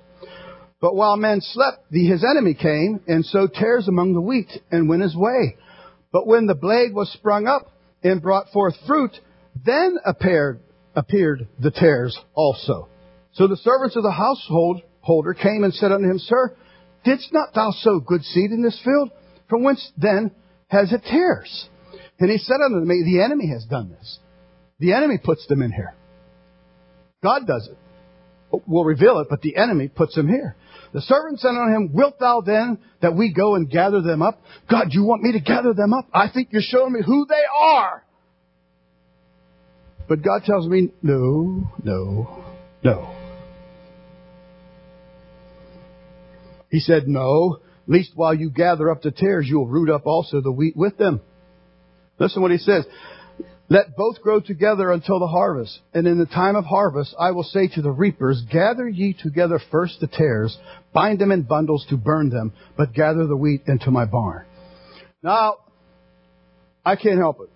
But 0.82 0.94
while 0.94 1.16
men 1.16 1.40
slept, 1.40 1.86
his 1.90 2.22
enemy 2.30 2.52
came, 2.52 3.00
and 3.08 3.24
sowed 3.24 3.54
tares 3.54 3.88
among 3.88 4.12
the 4.12 4.20
wheat, 4.20 4.50
and 4.70 4.86
went 4.86 5.00
his 5.00 5.16
way. 5.16 5.56
But 6.12 6.26
when 6.26 6.44
the 6.44 6.54
blade 6.54 6.92
was 6.92 7.10
sprung 7.14 7.46
up, 7.46 7.72
and 8.04 8.20
brought 8.20 8.52
forth 8.52 8.74
fruit, 8.86 9.12
then 9.64 9.96
appeared, 10.04 10.60
appeared 10.94 11.48
the 11.58 11.70
tares 11.70 12.18
also. 12.34 12.90
So 13.32 13.46
the 13.46 13.56
servants 13.56 13.96
of 13.96 14.02
the 14.02 14.12
household 14.12 14.82
holder 15.00 15.32
came 15.32 15.64
and 15.64 15.72
said 15.72 15.90
unto 15.90 16.06
him, 16.06 16.18
Sir, 16.18 16.54
didst 17.02 17.32
not 17.32 17.54
thou 17.54 17.70
sow 17.70 17.98
good 17.98 18.22
seed 18.24 18.50
in 18.50 18.62
this 18.62 18.78
field? 18.84 19.10
From 19.48 19.62
whence 19.64 19.90
then 19.96 20.30
has 20.68 20.92
it 20.92 21.02
tares? 21.04 21.68
And 22.18 22.30
he 22.30 22.38
said 22.38 22.58
unto 22.64 22.86
me, 22.86 23.02
The 23.04 23.22
enemy 23.22 23.48
has 23.48 23.64
done 23.64 23.90
this. 23.90 24.18
The 24.78 24.92
enemy 24.92 25.18
puts 25.22 25.46
them 25.46 25.62
in 25.62 25.72
here. 25.72 25.94
God 27.22 27.46
does 27.46 27.68
it. 27.70 27.78
We'll 28.66 28.84
reveal 28.84 29.18
it, 29.18 29.26
but 29.28 29.42
the 29.42 29.56
enemy 29.56 29.88
puts 29.88 30.14
them 30.14 30.28
here. 30.28 30.56
The 30.94 31.02
servant 31.02 31.40
said 31.40 31.48
unto 31.48 31.74
him, 31.74 31.92
Wilt 31.92 32.18
thou 32.18 32.40
then 32.40 32.78
that 33.02 33.14
we 33.14 33.32
go 33.32 33.56
and 33.56 33.70
gather 33.70 34.00
them 34.00 34.22
up? 34.22 34.40
God, 34.70 34.88
you 34.90 35.04
want 35.04 35.22
me 35.22 35.32
to 35.32 35.40
gather 35.40 35.74
them 35.74 35.92
up? 35.92 36.08
I 36.14 36.28
think 36.32 36.48
you're 36.50 36.62
showing 36.62 36.92
me 36.92 37.00
who 37.04 37.26
they 37.28 37.42
are. 37.54 38.04
But 40.08 40.22
God 40.22 40.44
tells 40.44 40.66
me, 40.66 40.88
no, 41.02 41.70
no, 41.82 42.44
no. 42.82 43.14
He 46.70 46.80
said, 46.80 47.06
no, 47.06 47.58
least 47.88 48.12
while 48.14 48.34
you 48.34 48.50
gather 48.50 48.90
up 48.90 49.02
the 49.02 49.10
tares, 49.10 49.46
you'll 49.48 49.66
root 49.66 49.90
up 49.90 50.06
also 50.06 50.40
the 50.40 50.52
wheat 50.52 50.76
with 50.76 50.96
them. 50.98 51.20
Listen 52.18 52.42
what 52.42 52.50
he 52.50 52.58
says. 52.58 52.84
Let 53.70 53.96
both 53.96 54.22
grow 54.22 54.40
together 54.40 54.90
until 54.90 55.18
the 55.18 55.26
harvest. 55.26 55.78
And 55.92 56.06
in 56.06 56.18
the 56.18 56.26
time 56.26 56.56
of 56.56 56.64
harvest, 56.64 57.14
I 57.18 57.32
will 57.32 57.42
say 57.42 57.68
to 57.68 57.82
the 57.82 57.90
reapers, 57.90 58.42
gather 58.50 58.88
ye 58.88 59.14
together 59.20 59.60
first 59.70 60.00
the 60.00 60.06
tares, 60.06 60.56
bind 60.94 61.18
them 61.18 61.32
in 61.32 61.42
bundles 61.42 61.84
to 61.90 61.96
burn 61.96 62.30
them, 62.30 62.52
but 62.76 62.94
gather 62.94 63.26
the 63.26 63.36
wheat 63.36 63.62
into 63.66 63.90
my 63.90 64.06
barn. 64.06 64.46
Now, 65.22 65.56
I 66.84 66.96
can't 66.96 67.18
help 67.18 67.40
it. 67.40 67.50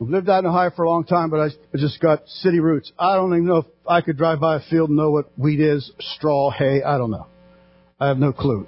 I've 0.00 0.08
lived 0.08 0.28
out 0.28 0.40
in 0.40 0.46
Ohio 0.46 0.70
for 0.74 0.84
a 0.84 0.90
long 0.90 1.04
time, 1.04 1.28
but 1.28 1.40
I 1.40 1.48
just 1.76 2.00
got 2.00 2.26
city 2.26 2.58
roots. 2.58 2.90
I 2.98 3.14
don't 3.16 3.32
even 3.34 3.46
know 3.46 3.58
if 3.58 3.66
I 3.86 4.00
could 4.00 4.16
drive 4.16 4.40
by 4.40 4.56
a 4.56 4.60
field 4.70 4.88
and 4.88 4.96
know 4.96 5.10
what 5.10 5.38
wheat 5.38 5.60
is, 5.60 5.92
straw, 6.00 6.50
hay, 6.50 6.82
I 6.82 6.96
don't 6.96 7.10
know. 7.10 7.26
I 8.00 8.08
have 8.08 8.18
no 8.18 8.32
clue. 8.32 8.66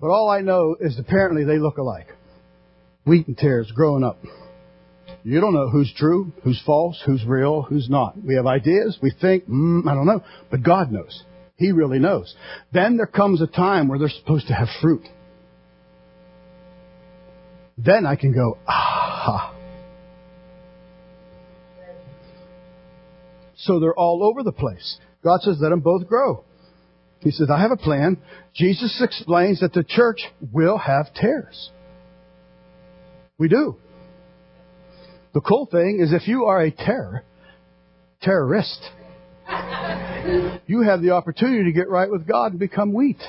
But 0.00 0.08
all 0.08 0.30
I 0.30 0.40
know 0.40 0.76
is 0.80 0.98
apparently 0.98 1.44
they 1.44 1.58
look 1.58 1.78
alike. 1.78 2.08
Wheat 3.04 3.26
and 3.28 3.36
tares 3.36 3.70
growing 3.72 4.04
up. 4.04 4.18
You 5.22 5.40
don't 5.40 5.52
know 5.52 5.68
who's 5.68 5.92
true, 5.96 6.32
who's 6.42 6.62
false, 6.64 7.00
who's 7.04 7.24
real, 7.26 7.62
who's 7.62 7.90
not. 7.90 8.16
We 8.22 8.36
have 8.36 8.46
ideas, 8.46 8.98
we 9.02 9.10
think, 9.20 9.46
mm, 9.48 9.86
I 9.86 9.94
don't 9.94 10.06
know, 10.06 10.22
but 10.50 10.62
God 10.62 10.90
knows. 10.90 11.24
He 11.56 11.72
really 11.72 11.98
knows. 11.98 12.34
Then 12.72 12.96
there 12.96 13.06
comes 13.06 13.42
a 13.42 13.46
time 13.46 13.88
where 13.88 13.98
they're 13.98 14.08
supposed 14.08 14.46
to 14.46 14.54
have 14.54 14.68
fruit. 14.80 15.06
Then 17.76 18.06
I 18.06 18.16
can 18.16 18.32
go, 18.32 18.56
aha. 18.66 19.54
So 23.56 23.78
they're 23.78 23.94
all 23.94 24.24
over 24.24 24.42
the 24.42 24.52
place. 24.52 24.98
God 25.22 25.40
says, 25.42 25.58
let 25.60 25.68
them 25.68 25.80
both 25.80 26.06
grow. 26.06 26.44
He 27.20 27.30
says, 27.30 27.48
I 27.50 27.60
have 27.60 27.70
a 27.70 27.76
plan. 27.76 28.18
Jesus 28.54 29.00
explains 29.02 29.60
that 29.60 29.72
the 29.72 29.84
church 29.84 30.20
will 30.52 30.78
have 30.78 31.12
tares. 31.14 31.70
We 33.38 33.48
do. 33.48 33.76
The 35.32 35.40
cool 35.40 35.66
thing 35.70 36.00
is 36.00 36.12
if 36.12 36.26
you 36.26 36.46
are 36.46 36.60
a 36.60 36.70
terror, 36.70 37.24
terrorist, 38.22 38.80
you 40.66 40.82
have 40.82 41.02
the 41.02 41.10
opportunity 41.10 41.64
to 41.64 41.72
get 41.72 41.88
right 41.88 42.10
with 42.10 42.26
God 42.26 42.52
and 42.52 42.58
become 42.58 42.92
wheat. 42.92 43.20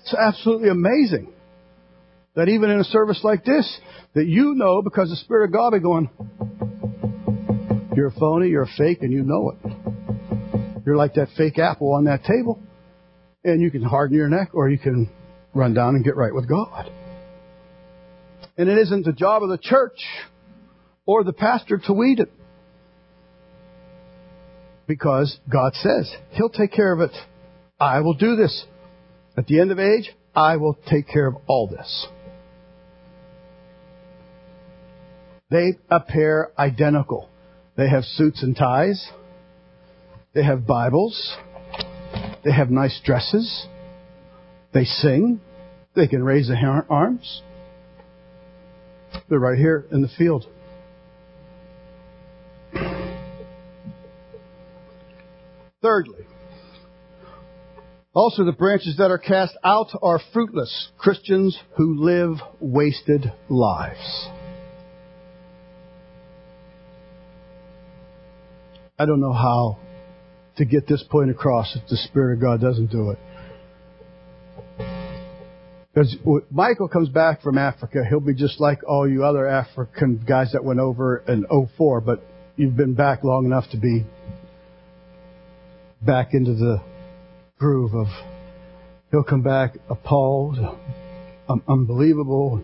It's 0.00 0.14
absolutely 0.14 0.68
amazing 0.68 1.32
that 2.34 2.48
even 2.48 2.70
in 2.70 2.80
a 2.80 2.84
service 2.84 3.20
like 3.22 3.44
this, 3.44 3.80
that 4.14 4.26
you 4.26 4.54
know 4.54 4.82
because 4.82 5.08
the 5.08 5.16
Spirit 5.16 5.46
of 5.46 5.52
God 5.52 5.72
be 5.72 5.80
going, 5.80 6.10
you're 7.94 8.08
a 8.08 8.12
phony, 8.12 8.48
you're 8.48 8.62
a 8.62 8.70
fake, 8.78 8.98
and 9.02 9.12
you 9.12 9.22
know 9.22 9.50
it. 9.50 10.82
You're 10.86 10.96
like 10.96 11.14
that 11.14 11.28
fake 11.36 11.58
apple 11.58 11.92
on 11.92 12.04
that 12.04 12.24
table. 12.24 12.60
And 13.44 13.60
you 13.60 13.70
can 13.70 13.82
harden 13.82 14.16
your 14.16 14.28
neck 14.28 14.50
or 14.52 14.68
you 14.68 14.78
can 14.78 15.10
run 15.54 15.74
down 15.74 15.94
and 15.94 16.04
get 16.04 16.16
right 16.16 16.34
with 16.34 16.48
God. 16.48 16.90
And 18.56 18.68
it 18.68 18.78
isn't 18.78 19.04
the 19.04 19.12
job 19.12 19.42
of 19.42 19.48
the 19.48 19.58
church 19.58 20.04
or 21.06 21.24
the 21.24 21.32
pastor 21.32 21.78
to 21.86 21.92
weed 21.92 22.20
it. 22.20 22.30
Because 24.86 25.38
God 25.50 25.72
says, 25.74 26.12
He'll 26.32 26.50
take 26.50 26.72
care 26.72 26.92
of 26.92 27.00
it. 27.00 27.12
I 27.78 28.00
will 28.00 28.14
do 28.14 28.36
this. 28.36 28.64
At 29.36 29.46
the 29.46 29.60
end 29.60 29.70
of 29.70 29.78
age, 29.78 30.10
I 30.34 30.56
will 30.56 30.78
take 30.90 31.08
care 31.08 31.26
of 31.26 31.36
all 31.46 31.66
this. 31.66 32.06
They 35.50 35.78
appear 35.90 36.50
identical. 36.58 37.28
They 37.76 37.88
have 37.88 38.04
suits 38.04 38.42
and 38.42 38.54
ties. 38.54 39.08
They 40.34 40.44
have 40.44 40.66
Bibles. 40.66 41.36
They 42.44 42.52
have 42.52 42.70
nice 42.70 43.00
dresses. 43.04 43.66
They 44.72 44.84
sing. 44.84 45.40
They 45.94 46.06
can 46.06 46.22
raise 46.22 46.48
their 46.48 46.86
arms. 46.88 47.42
They're 49.28 49.38
right 49.38 49.58
here 49.58 49.86
in 49.90 50.02
the 50.02 50.08
field. 50.08 50.46
Thirdly, 55.82 56.26
also 58.12 58.44
the 58.44 58.52
branches 58.52 58.96
that 58.98 59.10
are 59.10 59.18
cast 59.18 59.56
out 59.64 59.88
are 60.02 60.20
fruitless 60.32 60.88
Christians 60.98 61.58
who 61.76 62.04
live 62.04 62.36
wasted 62.60 63.32
lives. 63.48 64.28
I 68.98 69.06
don't 69.06 69.20
know 69.20 69.32
how 69.32 69.78
to 70.56 70.64
get 70.64 70.86
this 70.86 71.02
point 71.10 71.30
across 71.30 71.76
if 71.76 71.88
the 71.88 71.96
Spirit 71.96 72.34
of 72.34 72.40
God 72.40 72.60
doesn't 72.60 72.90
do 72.90 73.10
it. 73.10 73.18
Because 75.92 76.16
Michael 76.50 76.88
comes 76.88 77.08
back 77.08 77.42
from 77.42 77.58
Africa, 77.58 78.04
he'll 78.08 78.20
be 78.20 78.34
just 78.34 78.60
like 78.60 78.80
all 78.86 79.08
you 79.08 79.24
other 79.24 79.46
African 79.46 80.22
guys 80.26 80.52
that 80.52 80.64
went 80.64 80.78
over 80.78 81.18
in 81.26 81.44
04, 81.76 82.00
but 82.00 82.22
you've 82.56 82.76
been 82.76 82.94
back 82.94 83.24
long 83.24 83.44
enough 83.44 83.64
to 83.72 83.76
be 83.76 84.06
back 86.00 86.32
into 86.32 86.54
the 86.54 86.80
groove 87.58 87.94
of 87.94 88.06
he'll 89.10 89.24
come 89.24 89.42
back 89.42 89.76
appalled, 89.88 90.58
um, 91.48 91.62
unbelievable, 91.68 92.62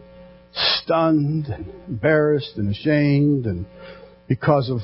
stunned, 0.52 1.46
and 1.46 1.66
embarrassed 1.88 2.52
and 2.56 2.70
ashamed, 2.70 3.46
and 3.46 3.66
because 4.28 4.70
of 4.70 4.78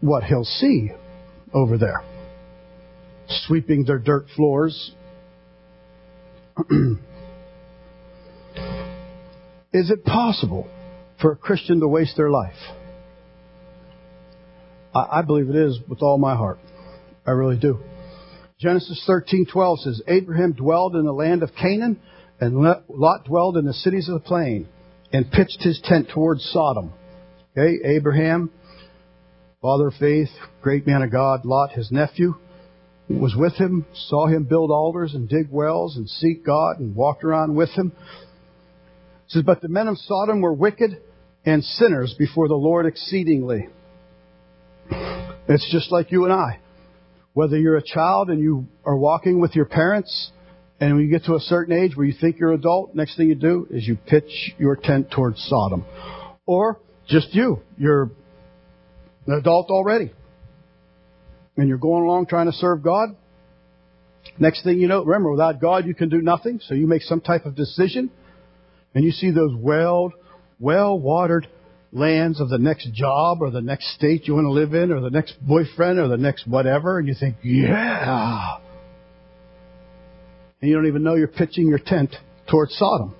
what 0.00 0.24
he'll 0.24 0.44
see 0.44 0.90
over 1.52 1.78
there, 1.78 2.02
sweeping 3.28 3.84
their 3.84 3.98
dirt 3.98 4.26
floors. 4.34 4.92
Is 9.72 9.90
it 9.90 10.04
possible 10.04 10.68
for 11.20 11.32
a 11.32 11.36
Christian 11.36 11.80
to 11.80 11.88
waste 11.88 12.16
their 12.16 12.30
life? 12.30 12.54
I, 14.94 15.18
I 15.18 15.22
believe 15.22 15.50
it 15.50 15.56
is 15.56 15.80
with 15.88 16.00
all 16.00 16.16
my 16.18 16.36
heart. 16.36 16.58
I 17.26 17.32
really 17.32 17.56
do. 17.56 17.80
Genesis 18.60 19.04
13:12 19.08 19.78
says, 19.78 20.02
Abraham 20.06 20.52
dwelled 20.52 20.94
in 20.94 21.04
the 21.04 21.12
land 21.12 21.42
of 21.42 21.50
Canaan, 21.60 22.00
and 22.40 22.56
Lot 22.88 23.24
dwelled 23.24 23.56
in 23.56 23.64
the 23.64 23.72
cities 23.72 24.08
of 24.08 24.14
the 24.14 24.20
plain, 24.20 24.68
and 25.12 25.30
pitched 25.30 25.62
his 25.62 25.80
tent 25.84 26.08
towards 26.14 26.44
Sodom. 26.52 26.92
Okay, 27.56 27.78
Abraham, 27.84 28.50
father 29.60 29.88
of 29.88 29.94
faith, 29.94 30.28
great 30.62 30.86
man 30.86 31.02
of 31.02 31.10
God, 31.10 31.44
Lot, 31.44 31.72
his 31.72 31.90
nephew, 31.90 32.34
was 33.08 33.34
with 33.36 33.54
him, 33.54 33.86
saw 34.08 34.26
him 34.26 34.44
build 34.44 34.70
altars 34.70 35.14
and 35.14 35.28
dig 35.28 35.48
wells 35.50 35.96
and 35.96 36.08
seek 36.08 36.44
God 36.44 36.78
and 36.78 36.94
walked 36.94 37.24
around 37.24 37.54
with 37.54 37.70
him. 37.70 37.92
It 39.26 39.30
says, 39.30 39.42
But 39.44 39.60
the 39.60 39.68
men 39.68 39.88
of 39.88 39.98
Sodom 39.98 40.40
were 40.40 40.52
wicked 40.52 41.00
and 41.44 41.62
sinners 41.62 42.14
before 42.18 42.48
the 42.48 42.54
Lord 42.54 42.86
exceedingly. 42.86 43.68
It's 45.48 45.70
just 45.70 45.92
like 45.92 46.10
you 46.10 46.24
and 46.24 46.32
I. 46.32 46.60
Whether 47.34 47.58
you're 47.58 47.76
a 47.76 47.82
child 47.82 48.30
and 48.30 48.40
you 48.40 48.66
are 48.84 48.96
walking 48.96 49.40
with 49.40 49.54
your 49.54 49.66
parents, 49.66 50.30
and 50.80 50.94
when 50.94 51.04
you 51.04 51.10
get 51.10 51.24
to 51.24 51.34
a 51.34 51.40
certain 51.40 51.74
age 51.74 51.96
where 51.96 52.06
you 52.06 52.14
think 52.18 52.38
you're 52.38 52.52
adult, 52.52 52.94
next 52.94 53.16
thing 53.16 53.28
you 53.28 53.34
do 53.34 53.66
is 53.70 53.86
you 53.86 53.96
pitch 53.96 54.54
your 54.58 54.76
tent 54.76 55.10
towards 55.10 55.42
Sodom. 55.48 55.84
Or 56.46 56.80
just 57.08 57.34
you. 57.34 57.60
You're 57.76 58.10
an 59.26 59.38
adult 59.38 59.70
already. 59.70 60.12
And 61.56 61.68
you're 61.68 61.78
going 61.78 62.04
along 62.04 62.26
trying 62.26 62.46
to 62.46 62.52
serve 62.52 62.82
God. 62.82 63.10
Next 64.38 64.64
thing 64.64 64.78
you 64.78 64.88
know, 64.88 65.04
remember, 65.04 65.30
without 65.30 65.60
God 65.60 65.86
you 65.86 65.94
can 65.94 66.08
do 66.08 66.20
nothing, 66.20 66.60
so 66.66 66.74
you 66.74 66.86
make 66.86 67.02
some 67.02 67.20
type 67.20 67.46
of 67.46 67.54
decision, 67.54 68.10
and 68.94 69.04
you 69.04 69.12
see 69.12 69.30
those 69.30 69.54
well, 69.54 70.12
well-watered 70.58 71.46
lands 71.92 72.40
of 72.40 72.48
the 72.48 72.58
next 72.58 72.92
job 72.92 73.40
or 73.40 73.50
the 73.50 73.60
next 73.60 73.94
state 73.94 74.26
you 74.26 74.34
want 74.34 74.46
to 74.46 74.50
live 74.50 74.74
in 74.74 74.90
or 74.90 75.00
the 75.00 75.10
next 75.10 75.34
boyfriend 75.46 75.98
or 75.98 76.08
the 76.08 76.16
next 76.16 76.46
whatever, 76.48 76.98
and 76.98 77.06
you 77.06 77.14
think, 77.18 77.36
yeah. 77.44 78.56
And 80.60 80.70
you 80.70 80.74
don't 80.74 80.86
even 80.86 81.04
know 81.04 81.14
you're 81.14 81.28
pitching 81.28 81.68
your 81.68 81.78
tent 81.78 82.16
towards 82.50 82.74
Sodom. 82.76 83.14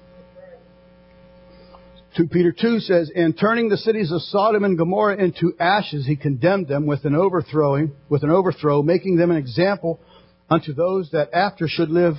2 2.17 2.29
Peter 2.29 2.53
2 2.53 2.79
says, 2.81 3.11
And 3.15 3.37
turning 3.37 3.69
the 3.69 3.77
cities 3.77 4.13
of 4.13 4.23
Sodom 4.23 4.63
and 4.63 4.79
Gomorrah 4.79 5.17
into 5.17 5.55
ashes, 5.59 6.07
he 6.07 6.15
condemned 6.15 6.69
them 6.69 6.87
with 6.87 7.05
an 7.05 7.17
overthrowing, 7.17 7.93
with 8.09 8.23
an 8.23 8.31
overthrow, 8.31 8.83
making 8.83 9.17
them 9.17 9.33
an 9.33 9.37
example 9.37 10.01
unto 10.49 10.73
those 10.73 11.11
that 11.11 11.35
after 11.35 11.67
should 11.67 11.91
live 11.91 12.15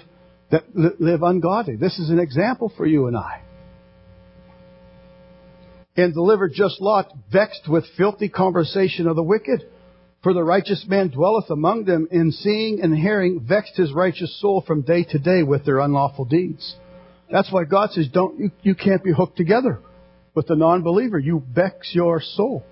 that 0.52 0.76
live 0.76 1.24
ungodly. 1.24 1.76
This 1.76 1.98
is 1.98 2.10
an 2.10 2.20
example 2.20 2.72
for 2.76 2.86
you 2.86 3.08
and 3.08 3.18
I. 3.18 3.42
And 5.98 6.14
delivered 6.14 6.52
just 6.54 6.82
Lot, 6.82 7.12
vexed 7.32 7.68
with 7.70 7.86
filthy 7.98 8.30
conversation 8.30 9.08
of 9.08 9.16
the 9.16 9.24
wicked. 9.24 9.66
For 10.22 10.34
the 10.34 10.44
righteous 10.44 10.86
man 10.88 11.10
dwelleth 11.10 11.50
among 11.50 11.86
them, 11.86 12.08
in 12.12 12.32
seeing 12.32 12.82
and 12.82 12.96
hearing, 12.98 13.46
vexed 13.48 13.78
his 13.78 13.94
righteous 13.94 14.40
soul 14.42 14.64
from 14.66 14.82
day 14.82 15.04
to 15.04 15.20
day 15.20 15.42
with 15.44 15.66
their 15.66 15.80
unlawful 15.80 16.26
deeds. 16.26 16.76
That's 17.32 17.52
why 17.52 17.64
God 17.66 17.92
says, 17.92 18.08
don't, 18.14 18.40
you, 18.40 18.52
you 18.62 18.76
can't 18.76 19.04
be 19.04 19.12
hooked 19.12 19.38
together 19.38 19.80
with 20.34 20.48
the 20.48 20.56
non-believer. 20.56 21.18
You 21.18 21.44
vex 21.54 21.92
your 21.94 22.22
soul. 22.22 22.64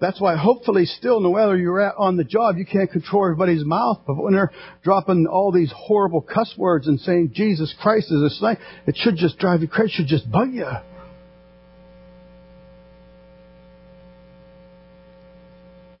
That's 0.00 0.20
why 0.20 0.36
hopefully 0.36 0.84
still, 0.84 1.18
no 1.20 1.32
matter 1.32 1.56
you're 1.56 1.80
at 1.80 1.94
on 1.98 2.16
the 2.16 2.24
job, 2.24 2.56
you 2.56 2.64
can't 2.64 2.90
control 2.90 3.24
everybody's 3.24 3.64
mouth. 3.64 4.02
But 4.06 4.14
when 4.16 4.32
they're 4.32 4.52
dropping 4.84 5.26
all 5.26 5.50
these 5.50 5.72
horrible 5.74 6.20
cuss 6.20 6.54
words 6.56 6.86
and 6.86 7.00
saying 7.00 7.32
Jesus 7.34 7.74
Christ 7.80 8.06
is 8.12 8.22
a 8.22 8.30
snake, 8.30 8.58
it 8.86 8.96
should 8.96 9.16
just 9.16 9.38
drive 9.38 9.60
you 9.62 9.68
crazy. 9.68 9.94
It 9.94 9.96
should 9.96 10.06
just 10.06 10.30
bug 10.30 10.52
you. 10.52 10.68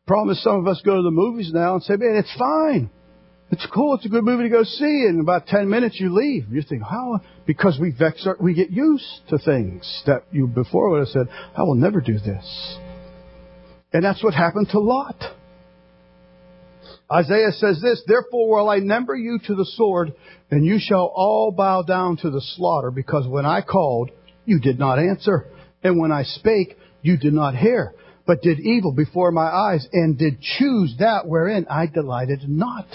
Problem 0.06 0.30
is 0.30 0.42
some 0.42 0.56
of 0.56 0.68
us 0.68 0.80
go 0.84 0.96
to 0.96 1.02
the 1.02 1.10
movies 1.10 1.50
now 1.52 1.74
and 1.74 1.82
say, 1.82 1.96
man, 1.96 2.16
it's 2.16 2.34
fine. 2.38 2.90
It's 3.50 3.66
cool. 3.72 3.94
It's 3.94 4.04
a 4.04 4.10
good 4.10 4.24
movie 4.24 4.44
to 4.44 4.48
go 4.50 4.62
see. 4.62 5.06
And 5.08 5.16
in 5.16 5.20
about 5.20 5.46
10 5.46 5.68
minutes 5.68 5.98
you 5.98 6.14
leave. 6.14 6.46
You 6.50 6.62
think, 6.62 6.82
how? 6.82 7.20
Because 7.46 7.78
we 7.80 7.90
vex 7.90 8.26
our, 8.26 8.36
we 8.40 8.54
get 8.54 8.70
used 8.70 9.06
to 9.30 9.38
things 9.38 10.02
that 10.06 10.24
you 10.30 10.46
before 10.46 10.90
would 10.90 11.00
have 11.00 11.08
said, 11.08 11.28
I 11.56 11.62
will 11.62 11.74
never 11.74 12.00
do 12.00 12.18
this. 12.18 12.78
And 13.92 14.04
that's 14.04 14.22
what 14.22 14.34
happened 14.34 14.68
to 14.72 14.80
Lot. 14.80 15.16
Isaiah 17.10 17.52
says 17.52 17.80
this, 17.82 18.02
Therefore 18.06 18.50
will 18.50 18.68
I 18.68 18.80
number 18.80 19.16
you 19.16 19.38
to 19.46 19.54
the 19.54 19.64
sword, 19.64 20.12
and 20.50 20.64
you 20.64 20.78
shall 20.78 21.10
all 21.14 21.50
bow 21.56 21.82
down 21.82 22.18
to 22.18 22.30
the 22.30 22.42
slaughter, 22.56 22.90
because 22.90 23.26
when 23.26 23.46
I 23.46 23.62
called, 23.62 24.10
you 24.44 24.60
did 24.60 24.78
not 24.78 24.98
answer. 24.98 25.46
And 25.82 25.98
when 25.98 26.12
I 26.12 26.24
spake, 26.24 26.76
you 27.00 27.16
did 27.16 27.32
not 27.32 27.56
hear, 27.56 27.94
but 28.26 28.42
did 28.42 28.60
evil 28.60 28.92
before 28.92 29.32
my 29.32 29.46
eyes, 29.46 29.86
and 29.90 30.18
did 30.18 30.42
choose 30.42 30.96
that 30.98 31.26
wherein 31.26 31.66
I 31.70 31.86
delighted 31.86 32.46
not. 32.46 32.86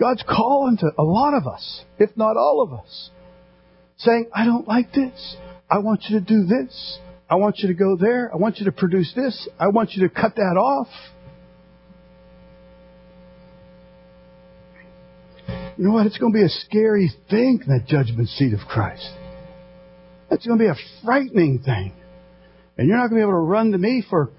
God's 0.00 0.24
calling 0.26 0.78
to 0.78 0.90
a 0.98 1.02
lot 1.02 1.34
of 1.34 1.46
us, 1.46 1.82
if 1.98 2.16
not 2.16 2.38
all 2.38 2.62
of 2.62 2.72
us, 2.72 3.10
saying, 3.98 4.30
I 4.34 4.46
don't 4.46 4.66
like 4.66 4.92
this. 4.94 5.36
I 5.70 5.78
want 5.78 6.04
you 6.08 6.18
to 6.18 6.24
do 6.24 6.46
this. 6.46 6.98
I 7.28 7.34
want 7.34 7.58
you 7.58 7.68
to 7.68 7.74
go 7.74 7.96
there. 7.96 8.32
I 8.32 8.38
want 8.38 8.58
you 8.58 8.64
to 8.64 8.72
produce 8.72 9.12
this. 9.14 9.48
I 9.58 9.68
want 9.68 9.92
you 9.92 10.08
to 10.08 10.12
cut 10.12 10.36
that 10.36 10.56
off. 10.56 10.88
You 15.76 15.86
know 15.86 15.92
what? 15.92 16.06
It's 16.06 16.18
going 16.18 16.32
to 16.32 16.38
be 16.38 16.44
a 16.44 16.48
scary 16.48 17.12
thing, 17.28 17.60
that 17.68 17.86
judgment 17.86 18.28
seat 18.30 18.54
of 18.54 18.60
Christ. 18.66 19.08
It's 20.30 20.46
going 20.46 20.58
to 20.58 20.64
be 20.64 20.70
a 20.70 21.04
frightening 21.04 21.58
thing. 21.58 21.92
And 22.78 22.88
you're 22.88 22.96
not 22.96 23.10
going 23.10 23.20
to 23.20 23.26
be 23.26 23.28
able 23.28 23.32
to 23.32 23.46
run 23.46 23.72
to 23.72 23.78
me 23.78 24.02
for 24.08 24.30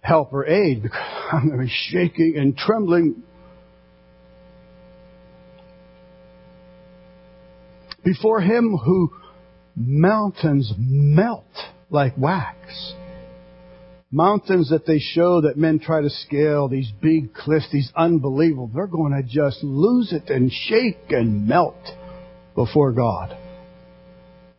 help 0.00 0.32
or 0.32 0.46
aid 0.46 0.82
because 0.82 1.00
I'm 1.32 1.48
going 1.48 1.58
to 1.58 1.64
be 1.66 1.72
shaking 1.90 2.34
and 2.36 2.56
trembling 2.56 3.24
before 8.04 8.40
him 8.40 8.76
who 8.76 9.12
mountains 9.76 10.72
melt 10.76 11.44
like 11.90 12.16
wax. 12.16 12.94
Mountains 14.10 14.70
that 14.70 14.86
they 14.86 14.98
show 14.98 15.42
that 15.42 15.58
men 15.58 15.78
try 15.78 16.00
to 16.00 16.08
scale, 16.08 16.68
these 16.68 16.90
big 17.02 17.34
cliffs, 17.34 17.68
these 17.70 17.92
unbelievable, 17.94 18.70
they're 18.74 18.86
going 18.86 19.12
to 19.12 19.22
just 19.22 19.62
lose 19.62 20.12
it 20.12 20.30
and 20.30 20.50
shake 20.50 21.10
and 21.10 21.46
melt 21.46 21.76
before 22.54 22.92
God. 22.92 23.36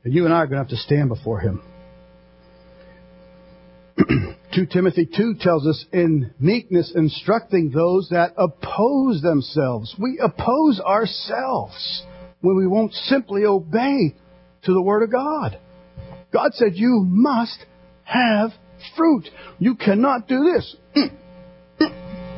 And 0.03 0.13
you 0.13 0.25
and 0.25 0.33
I 0.33 0.37
are 0.37 0.45
going 0.45 0.63
to 0.63 0.69
have 0.69 0.69
to 0.69 0.77
stand 0.77 1.09
before 1.09 1.39
Him. 1.39 1.61
2 4.53 4.65
Timothy 4.67 5.07
2 5.15 5.35
tells 5.39 5.65
us 5.67 5.83
in 5.91 6.31
meekness 6.39 6.93
instructing 6.95 7.71
those 7.71 8.09
that 8.11 8.33
oppose 8.37 9.21
themselves. 9.21 9.95
We 9.99 10.19
oppose 10.23 10.79
ourselves 10.79 12.03
when 12.41 12.55
we 12.55 12.67
won't 12.67 12.93
simply 12.93 13.45
obey 13.45 14.15
to 14.63 14.73
the 14.73 14.81
Word 14.81 15.03
of 15.03 15.11
God. 15.11 15.59
God 16.31 16.53
said, 16.53 16.75
You 16.75 17.03
must 17.05 17.57
have 18.03 18.51
fruit. 18.95 19.27
You 19.57 19.75
cannot 19.75 20.27
do 20.27 20.51
this. 20.53 20.75
Mm. 20.95 21.17
Mm. 21.79 22.35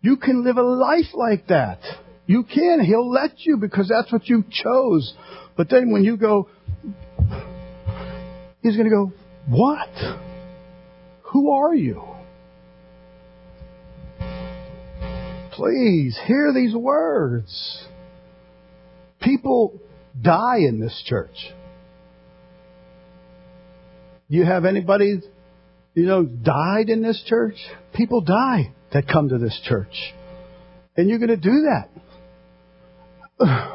You 0.00 0.16
can 0.16 0.44
live 0.44 0.56
a 0.56 0.62
life 0.62 1.14
like 1.14 1.48
that. 1.48 1.80
You 2.26 2.44
can. 2.44 2.80
He'll 2.84 3.10
let 3.10 3.32
you 3.38 3.56
because 3.56 3.88
that's 3.88 4.12
what 4.12 4.28
you 4.28 4.44
chose. 4.50 5.14
But 5.56 5.68
then 5.70 5.90
when 5.90 6.04
you 6.04 6.16
go, 6.16 6.48
He's 8.62 8.76
going 8.76 8.88
to 8.88 8.94
go, 8.94 9.12
What? 9.48 9.88
Who 11.32 11.50
are 11.50 11.74
you? 11.74 12.02
Please 15.52 16.18
hear 16.26 16.52
these 16.54 16.74
words. 16.74 17.87
People 19.28 19.78
die 20.18 20.60
in 20.60 20.80
this 20.80 21.02
church. 21.04 21.36
You 24.26 24.46
have 24.46 24.64
anybody, 24.64 25.20
you 25.92 26.06
know, 26.06 26.24
died 26.24 26.88
in 26.88 27.02
this 27.02 27.22
church? 27.26 27.56
People 27.92 28.22
die 28.22 28.72
that 28.94 29.06
come 29.06 29.28
to 29.28 29.36
this 29.36 29.60
church. 29.64 29.92
And 30.96 31.10
you're 31.10 31.18
going 31.18 31.28
to 31.28 31.36
do 31.36 31.68
that. 33.38 33.74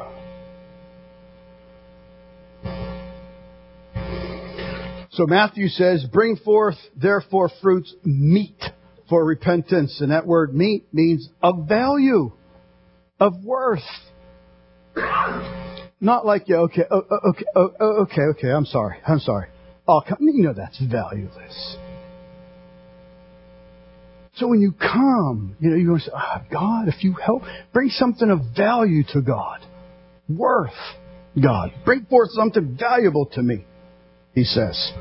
So 5.12 5.26
Matthew 5.28 5.68
says, 5.68 6.04
bring 6.12 6.34
forth 6.34 6.74
therefore 6.96 7.48
fruits 7.62 7.94
meet 8.02 8.60
for 9.08 9.24
repentance. 9.24 10.00
And 10.00 10.10
that 10.10 10.26
word 10.26 10.52
meet 10.52 10.92
means 10.92 11.28
of 11.40 11.68
value, 11.68 12.32
of 13.20 13.34
worth. 13.44 13.78
Not 16.00 16.26
like, 16.26 16.48
yeah, 16.48 16.56
okay, 16.58 16.82
oh, 16.90 17.02
oh 17.10 17.30
okay, 17.30 17.44
oh, 17.56 17.70
oh, 17.80 18.02
okay, 18.02 18.22
okay, 18.32 18.48
I'm 18.50 18.66
sorry, 18.66 18.98
I'm 19.06 19.20
sorry. 19.20 19.48
Oh, 19.86 20.02
come, 20.06 20.18
you 20.20 20.44
know 20.44 20.54
that's 20.54 20.78
valueless. 20.80 21.76
So 24.36 24.48
when 24.48 24.60
you 24.60 24.72
come, 24.72 25.56
you 25.60 25.70
know, 25.70 25.76
you're 25.76 25.86
going 25.86 26.00
to 26.00 26.06
say, 26.06 26.12
oh, 26.14 26.40
God, 26.50 26.88
if 26.88 27.04
you 27.04 27.14
help, 27.14 27.42
bring 27.72 27.88
something 27.90 28.28
of 28.30 28.40
value 28.56 29.04
to 29.12 29.20
God. 29.22 29.60
Worth 30.28 30.72
God. 31.40 31.70
Bring 31.84 32.06
forth 32.06 32.30
something 32.32 32.76
valuable 32.78 33.26
to 33.34 33.42
me, 33.42 33.64
he 34.34 34.42
says. 34.42 34.92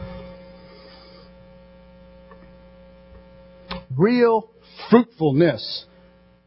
real 3.98 4.50
fruitfulness 4.90 5.86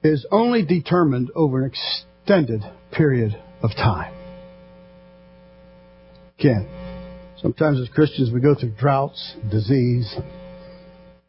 is 0.03 0.27
only 0.31 0.65
determined 0.65 1.31
over 1.35 1.65
an 1.65 1.71
extended 1.73 2.63
period 2.97 3.37
of 3.63 3.71
time. 3.71 4.13
Again, 6.39 6.69
sometimes 7.41 7.81
as 7.81 7.89
Christians 7.89 8.31
we 8.33 8.41
go 8.41 8.55
through 8.55 8.75
droughts, 8.79 9.35
disease, 9.51 10.15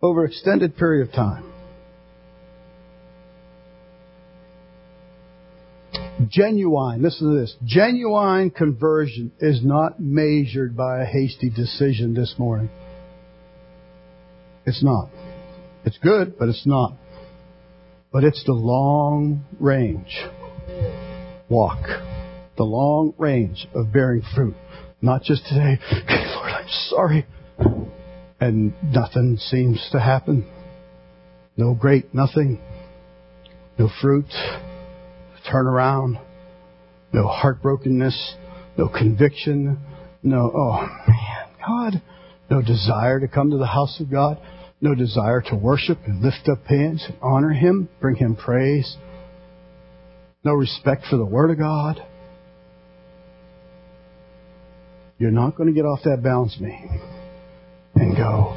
over 0.01 0.25
extended 0.25 0.77
period 0.77 1.07
of 1.07 1.13
time. 1.13 1.43
Genuine, 6.29 7.01
listen 7.01 7.31
to 7.31 7.39
this. 7.39 7.55
Genuine 7.63 8.49
conversion 8.49 9.31
is 9.39 9.63
not 9.63 9.99
measured 9.99 10.75
by 10.75 11.01
a 11.01 11.05
hasty 11.05 11.49
decision 11.49 12.13
this 12.13 12.35
morning. 12.37 12.69
It's 14.65 14.83
not. 14.83 15.09
It's 15.85 15.97
good, 15.99 16.37
but 16.37 16.49
it's 16.49 16.65
not. 16.65 16.93
But 18.11 18.23
it's 18.23 18.43
the 18.45 18.53
long 18.53 19.45
range 19.59 20.17
walk, 21.49 21.83
the 22.57 22.63
long 22.63 23.13
range 23.17 23.67
of 23.73 23.91
bearing 23.91 24.21
fruit. 24.35 24.55
Not 25.01 25.23
just 25.23 25.45
today, 25.47 25.79
okay, 25.91 26.25
Lord, 26.35 26.51
I'm 26.51 26.69
sorry. 26.89 27.25
And 28.39 28.73
nothing 28.83 29.37
seems 29.37 29.87
to 29.91 29.99
happen. 29.99 30.47
No 31.55 31.73
great 31.73 32.13
nothing. 32.13 32.59
No 33.79 33.89
fruit 34.01 34.25
turn 35.49 35.67
around, 35.67 36.19
no 37.13 37.27
heartbrokenness, 37.27 38.33
no 38.77 38.89
conviction, 38.89 39.79
no, 40.23 40.51
oh 40.53 40.87
man, 41.07 41.47
God, 41.65 42.01
no 42.49 42.61
desire 42.61 43.19
to 43.19 43.27
come 43.27 43.51
to 43.51 43.57
the 43.57 43.67
house 43.67 43.99
of 43.99 44.11
God, 44.11 44.37
no 44.81 44.93
desire 44.93 45.41
to 45.41 45.55
worship 45.55 45.99
and 46.05 46.21
lift 46.21 46.49
up 46.51 46.65
hands 46.65 47.03
and 47.07 47.17
honor 47.21 47.51
Him, 47.51 47.89
bring 47.99 48.15
Him 48.15 48.35
praise, 48.35 48.97
no 50.47 50.53
respect 50.53 51.03
for 51.09 51.17
the 51.17 51.25
Word 51.25 51.51
of 51.51 51.57
God. 51.57 52.01
You're 55.17 55.29
not 55.29 55.57
going 55.57 55.67
to 55.67 55.75
get 55.75 55.85
off 55.85 55.99
that 56.05 56.23
balance 56.23 56.55
beam 56.55 57.01
and 57.95 58.15
go 58.15 58.53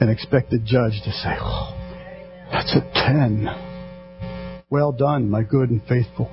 and 0.00 0.10
expect 0.10 0.50
the 0.50 0.58
judge 0.58 1.00
to 1.04 1.12
say, 1.12 1.36
oh, 1.40 1.78
that's 2.50 2.74
a 2.74 2.80
10. 2.92 4.64
Well 4.68 4.90
done, 4.90 5.30
my 5.30 5.44
good 5.44 5.70
and 5.70 5.80
faithful. 5.88 6.28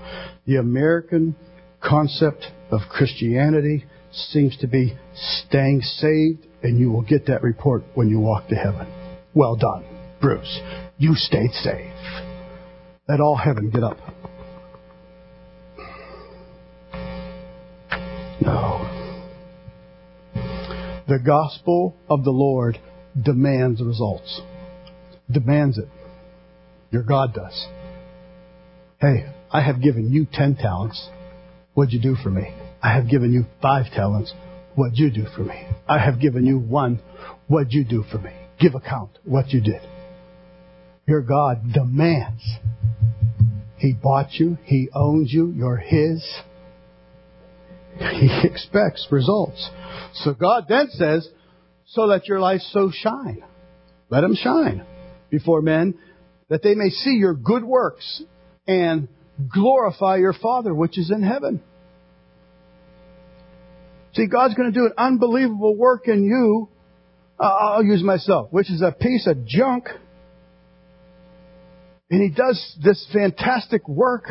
The 0.47 0.55
American 0.55 1.35
concept 1.79 2.47
of 2.71 2.81
Christianity 2.89 3.85
seems 4.11 4.57
to 4.57 4.67
be 4.67 4.97
staying 5.13 5.81
saved, 5.81 6.47
and 6.63 6.79
you 6.79 6.91
will 6.91 7.03
get 7.03 7.27
that 7.27 7.43
report 7.43 7.83
when 7.93 8.09
you 8.09 8.19
walk 8.19 8.47
to 8.47 8.55
heaven. 8.55 8.87
Well 9.35 9.55
done, 9.55 9.85
Bruce. 10.19 10.59
You 10.97 11.13
stayed 11.13 11.51
safe. 11.51 12.28
Let 13.09 13.21
all 13.21 13.35
heaven 13.35 13.71
get 13.71 13.83
up. 13.83 13.97
No. 18.39 18.85
The 21.07 21.17
gospel 21.17 21.95
of 22.07 22.23
the 22.23 22.29
Lord 22.29 22.79
demands 23.19 23.81
results. 23.81 24.41
Demands 25.29 25.79
it. 25.79 25.87
Your 26.91 27.01
God 27.01 27.33
does. 27.33 27.67
Hey, 29.01 29.25
I 29.51 29.61
have 29.61 29.81
given 29.81 30.11
you 30.11 30.27
ten 30.31 30.55
talents. 30.55 31.09
What'd 31.73 31.91
you 31.91 31.99
do 31.99 32.15
for 32.21 32.29
me? 32.29 32.53
I 32.83 32.93
have 32.93 33.09
given 33.09 33.33
you 33.33 33.45
five 33.59 33.87
talents. 33.91 34.31
What'd 34.75 34.99
you 34.99 35.09
do 35.09 35.25
for 35.35 35.41
me? 35.41 35.67
I 35.87 35.97
have 35.97 36.21
given 36.21 36.45
you 36.45 36.59
one. 36.59 37.01
What'd 37.47 37.73
you 37.73 37.83
do 37.83 38.03
for 38.11 38.19
me? 38.19 38.33
Give 38.59 38.75
account 38.75 39.09
what 39.23 39.49
you 39.49 39.61
did. 39.61 39.81
Your 41.09 41.21
God 41.21 41.73
demands. 41.73 42.43
He 43.77 43.93
bought 43.93 44.33
you. 44.33 44.59
He 44.63 44.89
owns 44.93 45.33
you. 45.33 45.51
You're 45.57 45.77
His. 45.77 46.23
He 47.97 48.29
expects 48.43 49.07
results. 49.09 49.71
So 50.13 50.35
God 50.35 50.65
then 50.69 50.89
says, 50.91 51.27
so 51.87 52.03
let 52.03 52.27
your 52.27 52.39
light 52.39 52.61
so 52.61 52.91
shine. 52.93 53.43
Let 54.11 54.21
them 54.21 54.35
shine 54.35 54.85
before 55.31 55.63
men 55.63 55.95
that 56.47 56.61
they 56.61 56.75
may 56.75 56.89
see 56.89 57.15
your 57.15 57.33
good 57.33 57.63
works 57.63 58.21
and 58.67 59.07
glorify 59.51 60.17
your 60.17 60.33
Father 60.33 60.75
which 60.75 60.99
is 60.99 61.09
in 61.09 61.23
heaven. 61.23 61.59
See, 64.13 64.27
God's 64.27 64.53
going 64.53 64.71
to 64.71 64.79
do 64.79 64.85
an 64.85 64.93
unbelievable 64.95 65.75
work 65.75 66.07
in 66.07 66.23
you. 66.23 66.69
I'll 67.39 67.83
use 67.83 68.03
myself, 68.03 68.49
which 68.51 68.69
is 68.69 68.83
a 68.83 68.91
piece 68.91 69.25
of 69.25 69.47
junk. 69.47 69.87
And 72.09 72.21
He 72.21 72.29
does 72.29 72.77
this 72.83 73.07
fantastic 73.13 73.87
work 73.87 74.25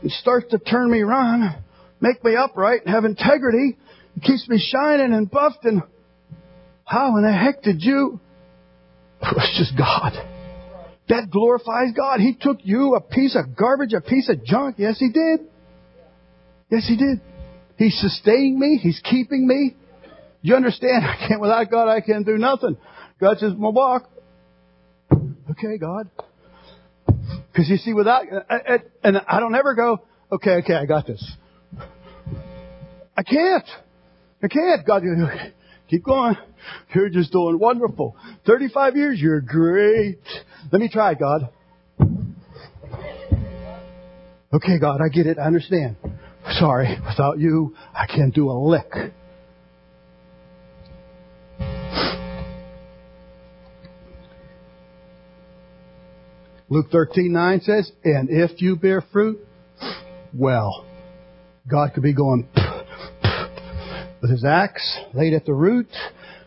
and 0.00 0.10
starts 0.10 0.50
to 0.50 0.58
turn 0.58 0.90
me 0.90 1.00
around, 1.00 1.62
make 2.00 2.22
me 2.24 2.36
upright, 2.36 2.86
have 2.86 3.04
integrity, 3.04 3.76
and 4.14 4.22
keeps 4.22 4.48
me 4.48 4.58
shining 4.58 5.12
and 5.12 5.30
buffed. 5.30 5.64
And 5.64 5.82
how 6.84 7.16
in 7.16 7.22
the 7.22 7.32
heck 7.32 7.62
did 7.62 7.82
you? 7.82 8.20
It 9.22 9.36
was 9.36 9.54
just 9.58 9.76
God. 9.76 10.12
That 11.08 11.30
glorifies 11.30 11.92
God. 11.96 12.20
He 12.20 12.36
took 12.40 12.58
you, 12.62 12.94
a 12.94 13.00
piece 13.00 13.36
of 13.36 13.56
garbage, 13.56 13.92
a 13.92 14.00
piece 14.00 14.30
of 14.30 14.44
junk. 14.44 14.76
Yes, 14.78 14.98
He 14.98 15.10
did. 15.10 15.40
Yes, 16.70 16.86
He 16.88 16.96
did. 16.96 17.20
He's 17.76 17.98
sustaining 18.00 18.58
me. 18.58 18.78
He's 18.82 19.00
keeping 19.04 19.46
me. 19.46 19.76
You 20.40 20.56
understand? 20.56 21.04
I 21.04 21.28
can't, 21.28 21.40
without 21.40 21.70
God, 21.70 21.88
I 21.88 22.00
can't 22.00 22.24
do 22.24 22.38
nothing. 22.38 22.76
God 23.20 23.38
says, 23.38 23.52
my 23.56 23.68
walk. 23.68 24.08
Okay, 25.12 25.78
God. 25.78 26.08
Because 27.52 27.68
you 27.68 27.76
see, 27.76 27.92
without, 27.92 28.24
uh, 28.32 28.40
uh, 28.48 28.78
and 29.04 29.18
I 29.28 29.38
don't 29.38 29.54
ever 29.54 29.74
go, 29.74 29.98
okay, 30.30 30.52
okay, 30.62 30.74
I 30.74 30.86
got 30.86 31.06
this. 31.06 31.22
I 33.14 33.22
can't. 33.22 33.68
I 34.42 34.48
can't. 34.48 34.86
God, 34.86 35.02
keep 35.90 36.02
going. 36.02 36.36
You're 36.94 37.10
just 37.10 37.30
doing 37.30 37.58
wonderful. 37.58 38.16
35 38.46 38.96
years, 38.96 39.20
you're 39.20 39.42
great. 39.42 40.20
Let 40.70 40.80
me 40.80 40.88
try, 40.90 41.14
God. 41.14 41.50
Okay, 44.54 44.78
God, 44.78 45.00
I 45.04 45.08
get 45.08 45.26
it. 45.26 45.38
I 45.38 45.42
understand. 45.42 45.96
Sorry, 46.58 46.98
without 47.06 47.38
you, 47.38 47.74
I 47.94 48.06
can't 48.06 48.34
do 48.34 48.50
a 48.50 48.56
lick. 48.56 48.90
Luke 56.72 56.90
13:9 56.90 57.60
says, 57.60 57.92
"And 58.02 58.30
if 58.30 58.62
you 58.62 58.76
bear 58.76 59.02
fruit, 59.02 59.46
well, 60.32 60.86
God 61.68 61.92
could 61.92 62.02
be 62.02 62.14
going 62.14 62.48
with 64.22 64.30
his 64.30 64.42
axe 64.42 64.98
laid 65.12 65.34
at 65.34 65.44
the 65.44 65.52
root, 65.52 65.90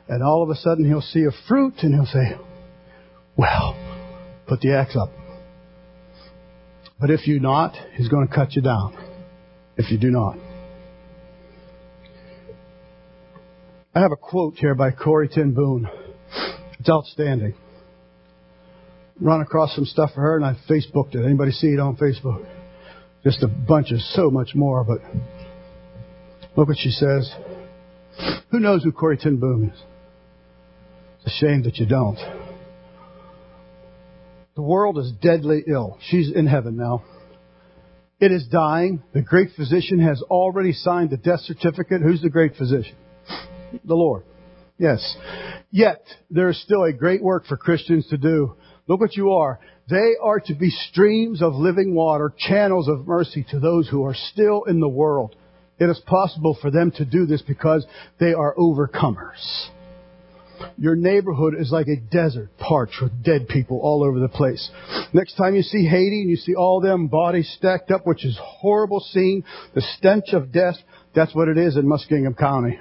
and 0.09 0.23
all 0.23 0.41
of 0.41 0.49
a 0.49 0.55
sudden 0.55 0.83
he'll 0.83 0.99
see 0.99 1.25
a 1.25 1.31
fruit 1.47 1.75
and 1.83 1.93
he'll 1.93 2.07
say, 2.07 2.35
Well, 3.37 3.77
put 4.47 4.61
the 4.61 4.73
axe 4.73 4.95
up. 4.95 5.11
But 6.99 7.11
if 7.11 7.27
you 7.27 7.39
not, 7.39 7.75
he's 7.93 8.07
going 8.07 8.27
to 8.27 8.33
cut 8.33 8.55
you 8.55 8.63
down. 8.63 8.97
If 9.77 9.91
you 9.91 9.99
do 9.99 10.09
not. 10.09 10.37
I 13.93 13.99
have 13.99 14.11
a 14.11 14.17
quote 14.17 14.55
here 14.55 14.73
by 14.73 14.89
Corrie 14.89 15.29
ten 15.29 15.53
Boom. 15.53 15.87
It's 16.79 16.89
outstanding. 16.89 17.53
Run 19.19 19.41
across 19.41 19.75
some 19.75 19.85
stuff 19.85 20.11
for 20.13 20.21
her 20.21 20.35
and 20.35 20.45
I 20.45 20.57
Facebooked 20.69 21.15
it. 21.15 21.25
Anybody 21.25 21.51
see 21.51 21.67
it 21.67 21.79
on 21.79 21.95
Facebook? 21.95 22.45
Just 23.23 23.41
a 23.43 23.47
bunch 23.47 23.91
of 23.91 23.99
so 23.99 24.29
much 24.29 24.53
more, 24.53 24.83
but 24.83 24.99
look 26.55 26.67
what 26.67 26.77
she 26.77 26.91
says. 26.91 27.33
Who 28.51 28.59
knows 28.59 28.83
who 28.83 28.91
Corrie 28.91 29.17
ten 29.17 29.37
Boom 29.37 29.71
is? 29.73 29.81
It's 31.17 31.35
a 31.35 31.45
shame 31.45 31.63
that 31.63 31.77
you 31.77 31.85
don't. 31.85 32.19
The 34.55 34.61
world 34.61 34.97
is 34.97 35.11
deadly 35.21 35.63
ill. 35.67 35.97
She's 36.09 36.31
in 36.31 36.47
heaven 36.47 36.77
now. 36.77 37.03
It 38.19 38.31
is 38.31 38.47
dying. 38.47 39.03
The 39.13 39.21
great 39.21 39.49
physician 39.55 39.99
has 39.99 40.21
already 40.21 40.71
signed 40.71 41.09
the 41.09 41.17
death 41.17 41.41
certificate. 41.41 42.01
Who's 42.01 42.21
the 42.21 42.29
great 42.29 42.55
physician? 42.55 42.95
The 43.83 43.95
Lord. 43.95 44.23
Yes. 44.77 45.17
Yet, 45.71 46.01
there 46.29 46.49
is 46.49 46.61
still 46.61 46.83
a 46.83 46.93
great 46.93 47.21
work 47.21 47.45
for 47.45 47.57
Christians 47.57 48.07
to 48.07 48.17
do. 48.17 48.55
Look 48.87 48.99
what 48.99 49.15
you 49.15 49.31
are. 49.31 49.59
They 49.89 50.13
are 50.21 50.39
to 50.41 50.55
be 50.55 50.69
streams 50.69 51.41
of 51.41 51.53
living 51.55 51.93
water, 51.95 52.33
channels 52.37 52.87
of 52.87 53.07
mercy 53.07 53.45
to 53.51 53.59
those 53.59 53.87
who 53.89 54.03
are 54.05 54.15
still 54.15 54.63
in 54.63 54.79
the 54.79 54.89
world. 54.89 55.35
It 55.79 55.89
is 55.89 56.01
possible 56.05 56.57
for 56.59 56.71
them 56.71 56.91
to 56.97 57.05
do 57.05 57.25
this 57.25 57.41
because 57.41 57.85
they 58.19 58.33
are 58.33 58.55
overcomers. 58.55 59.69
Your 60.77 60.95
neighborhood 60.95 61.53
is 61.59 61.71
like 61.71 61.87
a 61.87 61.99
desert 61.99 62.49
parched 62.57 63.01
with 63.01 63.23
dead 63.23 63.47
people 63.49 63.79
all 63.81 64.03
over 64.03 64.19
the 64.19 64.29
place. 64.29 64.71
Next 65.13 65.35
time 65.35 65.53
you 65.55 65.61
see 65.61 65.85
Haiti 65.85 66.21
and 66.21 66.29
you 66.29 66.37
see 66.37 66.55
all 66.55 66.79
them 66.79 67.07
bodies 67.07 67.53
stacked 67.57 67.91
up, 67.91 68.07
which 68.07 68.23
is 68.23 68.39
horrible 68.41 69.01
scene, 69.01 69.43
the 69.73 69.81
stench 69.97 70.31
of 70.31 70.53
death, 70.53 70.75
that's 71.13 71.35
what 71.35 71.49
it 71.49 71.57
is 71.57 71.75
in 71.75 71.85
Muskingum 71.85 72.37
County. 72.37 72.79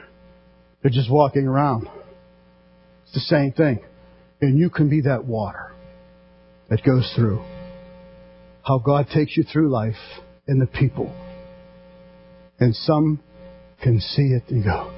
They're 0.82 0.90
just 0.90 1.10
walking 1.10 1.48
around. 1.48 1.88
It's 3.04 3.14
the 3.14 3.20
same 3.20 3.52
thing. 3.52 3.80
And 4.40 4.58
you 4.58 4.70
can 4.70 4.88
be 4.88 5.02
that 5.02 5.24
water 5.24 5.73
that 6.70 6.82
goes 6.84 7.12
through. 7.16 7.42
How 8.62 8.78
God 8.78 9.08
takes 9.12 9.36
you 9.36 9.44
through 9.44 9.70
life 9.70 10.22
and 10.46 10.60
the 10.60 10.66
people. 10.66 11.14
And 12.58 12.74
some 12.74 13.20
can 13.82 14.00
see 14.00 14.28
it 14.28 14.44
and 14.48 14.64
go 14.64 14.90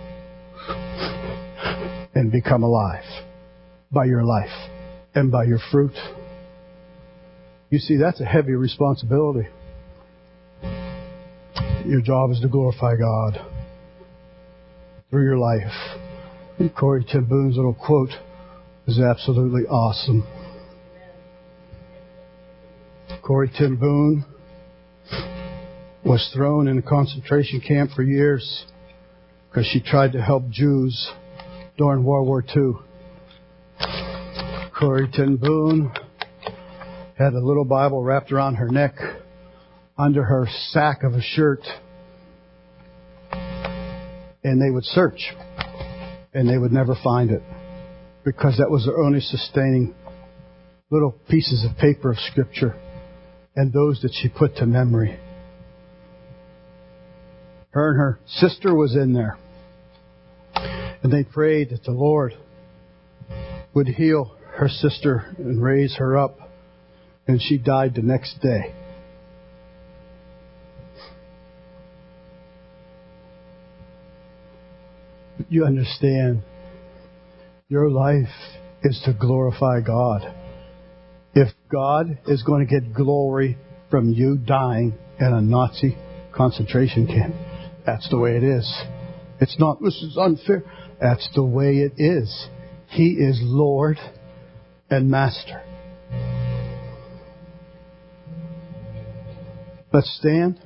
and 2.15 2.31
become 2.31 2.63
alive 2.63 3.05
by 3.91 4.05
your 4.05 4.25
life 4.25 4.71
and 5.15 5.33
by 5.33 5.45
your 5.45 5.59
fruit. 5.71 5.95
You 7.71 7.79
see, 7.79 7.97
that's 7.97 8.21
a 8.21 8.25
heavy 8.25 8.53
responsibility. 8.53 9.49
Your 11.85 12.01
job 12.01 12.31
is 12.31 12.41
to 12.41 12.49
glorify 12.49 12.97
God 12.97 13.41
through 15.11 15.25
your 15.25 15.39
life. 15.39 15.73
And 16.59 16.75
Corrie 16.75 17.05
ten 17.05 17.27
little 17.29 17.75
quote 17.75 18.11
is 18.87 18.99
absolutely 18.99 19.63
awesome. 19.63 20.27
Corrie 23.27 23.51
ten 23.59 23.75
Boom 23.75 24.25
was 26.05 26.31
thrown 26.33 26.69
in 26.69 26.79
a 26.79 26.83
concentration 26.83 27.61
camp 27.61 27.91
for 27.97 28.05
years 28.05 28.67
because 29.49 29.67
she 29.67 29.81
tried 29.81 30.13
to 30.13 30.23
help 30.23 30.49
Jews 30.49 31.11
during 31.77 32.05
World 32.05 32.29
War 32.29 32.45
II. 32.57 32.75
Corrie 34.79 35.11
ten 35.13 35.39
Boom 35.39 35.93
had 37.19 37.33
a 37.33 37.45
little 37.45 37.65
Bible 37.65 38.01
wrapped 38.01 38.31
around 38.31 38.55
her 38.55 38.69
neck 38.69 38.95
under 39.99 40.23
her 40.23 40.47
sack 40.69 41.03
of 41.03 41.15
a 41.15 41.23
shirt. 41.23 41.63
And 44.45 44.63
they 44.63 44.71
would 44.71 44.85
search. 44.85 45.35
And 46.33 46.49
they 46.49 46.59
would 46.59 46.73
never 46.73 46.95
find 47.03 47.33
it. 47.33 47.43
Because 48.25 48.59
that 48.59 48.71
was 48.71 48.85
their 48.87 49.01
only 49.01 49.21
sustaining 49.21 49.97
little 50.93 51.11
pieces 51.29 51.67
of 51.69 51.77
paper 51.77 52.13
of 52.13 52.19
Scripture. 52.19 52.81
And 53.57 53.73
those 53.73 54.03
that 54.03 54.13
she 54.13 54.29
put 54.29 54.57
to 54.57 54.67
memory. 54.67 55.19
Her 57.71 57.91
and 57.91 57.99
her 57.99 58.21
sister 58.27 58.75
was 58.75 58.95
in 58.95 59.13
there. 59.13 59.39
And 61.03 61.13
they 61.13 61.25
prayed 61.25 61.71
that 61.71 61.85
the 61.85 61.93
Lord 61.93 62.35
would 63.75 63.89
heal 63.89 64.37
her 64.57 64.69
sister 64.69 65.35
and 65.39 65.63
raise 65.63 65.97
her 65.97 66.17
up. 66.17 66.39
And 67.27 67.41
she 67.41 67.59
died 67.59 67.95
the 67.95 68.03
next 68.03 68.41
day. 68.41 68.75
You 75.49 75.65
understand, 75.65 76.43
your 77.69 77.91
life 77.91 78.29
is 78.83 79.01
to 79.05 79.13
glorify 79.13 79.81
God. 79.81 80.23
If 81.37 81.51
God 81.71 82.19
is 82.29 82.43
going 82.43 82.67
to 82.67 82.81
get 82.81 82.95
glory 82.95 83.59
from 83.91 84.09
you 84.09 84.39
dying 84.39 84.97
in 85.21 85.27
a 85.27 85.43
Nazi 85.43 85.95
concentration 86.35 87.07
camp, 87.07 87.35
that's 87.85 88.09
the 88.09 88.17
way 88.17 88.39
it 88.39 88.43
is. 88.43 88.67
It's 89.39 89.55
not, 89.59 89.83
this 89.83 90.03
is 90.03 90.17
unfair. 90.19 90.63
That's 90.99 91.29
the 91.35 91.45
way 91.45 91.81
it 91.81 91.93
is. 91.99 92.49
He 92.89 93.19
is 93.19 93.39
Lord 93.43 93.99
and 94.89 95.11
Master. 95.11 95.63
Let's 99.93 100.19
stand. 100.19 100.59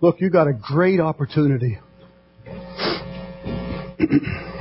Look, 0.00 0.22
you 0.22 0.30
got 0.30 0.48
a 0.48 0.54
great 0.54 1.00
opportunity. 1.00 1.78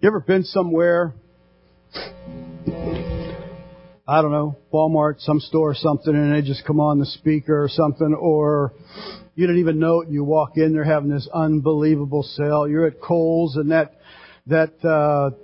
you 0.00 0.08
ever 0.08 0.20
been 0.20 0.44
somewhere? 0.44 1.12
I 4.08 4.22
don't 4.22 4.32
know, 4.32 4.56
Walmart, 4.72 5.20
some 5.20 5.40
store 5.40 5.70
or 5.70 5.74
something, 5.74 6.14
and 6.14 6.34
they 6.34 6.40
just 6.40 6.64
come 6.64 6.80
on 6.80 6.98
the 6.98 7.06
speaker 7.06 7.62
or 7.62 7.68
something, 7.68 8.14
or 8.18 8.72
you 9.34 9.46
don't 9.46 9.58
even 9.58 9.78
know 9.78 10.00
it. 10.00 10.06
And 10.06 10.14
you 10.14 10.24
walk 10.24 10.52
in, 10.56 10.72
they're 10.72 10.84
having 10.84 11.10
this 11.10 11.28
unbelievable 11.32 12.22
sale. 12.22 12.66
You're 12.66 12.86
at 12.86 13.00
Kohl's, 13.00 13.56
and 13.56 13.70
that 13.72 14.00
that 14.46 14.72
uh, 14.82 15.36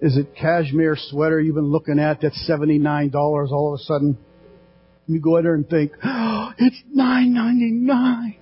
is 0.00 0.16
it 0.16 0.36
cashmere 0.36 0.96
sweater 0.96 1.40
you've 1.40 1.56
been 1.56 1.72
looking 1.72 1.98
at 1.98 2.20
that's 2.22 2.46
seventy 2.46 2.78
nine 2.78 3.10
dollars. 3.10 3.50
All 3.52 3.74
of 3.74 3.80
a 3.80 3.82
sudden, 3.82 4.16
you 5.08 5.20
go 5.20 5.36
in 5.38 5.44
there 5.44 5.54
and 5.54 5.68
think, 5.68 5.92
oh, 6.04 6.52
it's 6.58 6.80
nine 6.92 7.34
ninety 7.34 7.72
nine. 7.72 8.36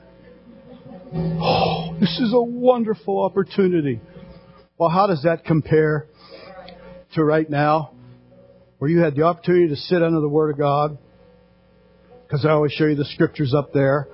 Oh, 1.40 1.96
this 2.00 2.20
is 2.20 2.34
a 2.34 2.42
wonderful 2.42 3.24
opportunity. 3.24 4.00
Well, 4.76 4.88
how 4.88 5.06
does 5.06 5.22
that 5.22 5.44
compare 5.44 6.08
to 7.14 7.22
right 7.22 7.48
now, 7.48 7.92
where 8.78 8.90
you 8.90 9.00
had 9.00 9.14
the 9.14 9.22
opportunity 9.22 9.68
to 9.68 9.76
sit 9.76 10.02
under 10.02 10.20
the 10.20 10.28
Word 10.28 10.50
of 10.50 10.58
God? 10.58 10.98
Because 12.26 12.44
I 12.44 12.50
always 12.50 12.72
show 12.72 12.86
you 12.86 12.96
the 12.96 13.04
scriptures 13.04 13.54
up 13.54 13.72
there 13.72 14.08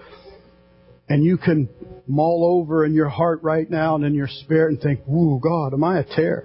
and 1.08 1.24
you 1.24 1.38
can 1.38 1.68
mull 2.06 2.44
over 2.44 2.84
in 2.84 2.92
your 2.92 3.08
heart 3.08 3.42
right 3.42 3.68
now 3.70 3.94
and 3.94 4.04
in 4.04 4.14
your 4.14 4.28
spirit 4.28 4.70
and 4.70 4.80
think, 4.80 5.00
Woo, 5.06 5.40
God, 5.42 5.72
am 5.72 5.82
I 5.82 6.00
a 6.00 6.04
tare? 6.04 6.44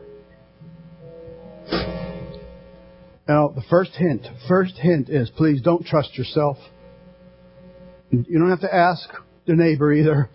Now, 3.28 3.49
the 3.49 3.63
first 3.70 3.91
hint, 3.95 4.26
first 4.47 4.78
hint 4.78 5.09
is 5.09 5.30
please 5.36 5.61
don't 5.61 5.86
trust 5.86 6.18
yourself. 6.18 6.57
You 8.11 8.39
don't 8.39 8.49
have 8.49 8.61
to 8.61 8.74
ask 8.74 9.09
the 9.45 9.55
neighbor 9.55 9.91
either. 9.91 10.30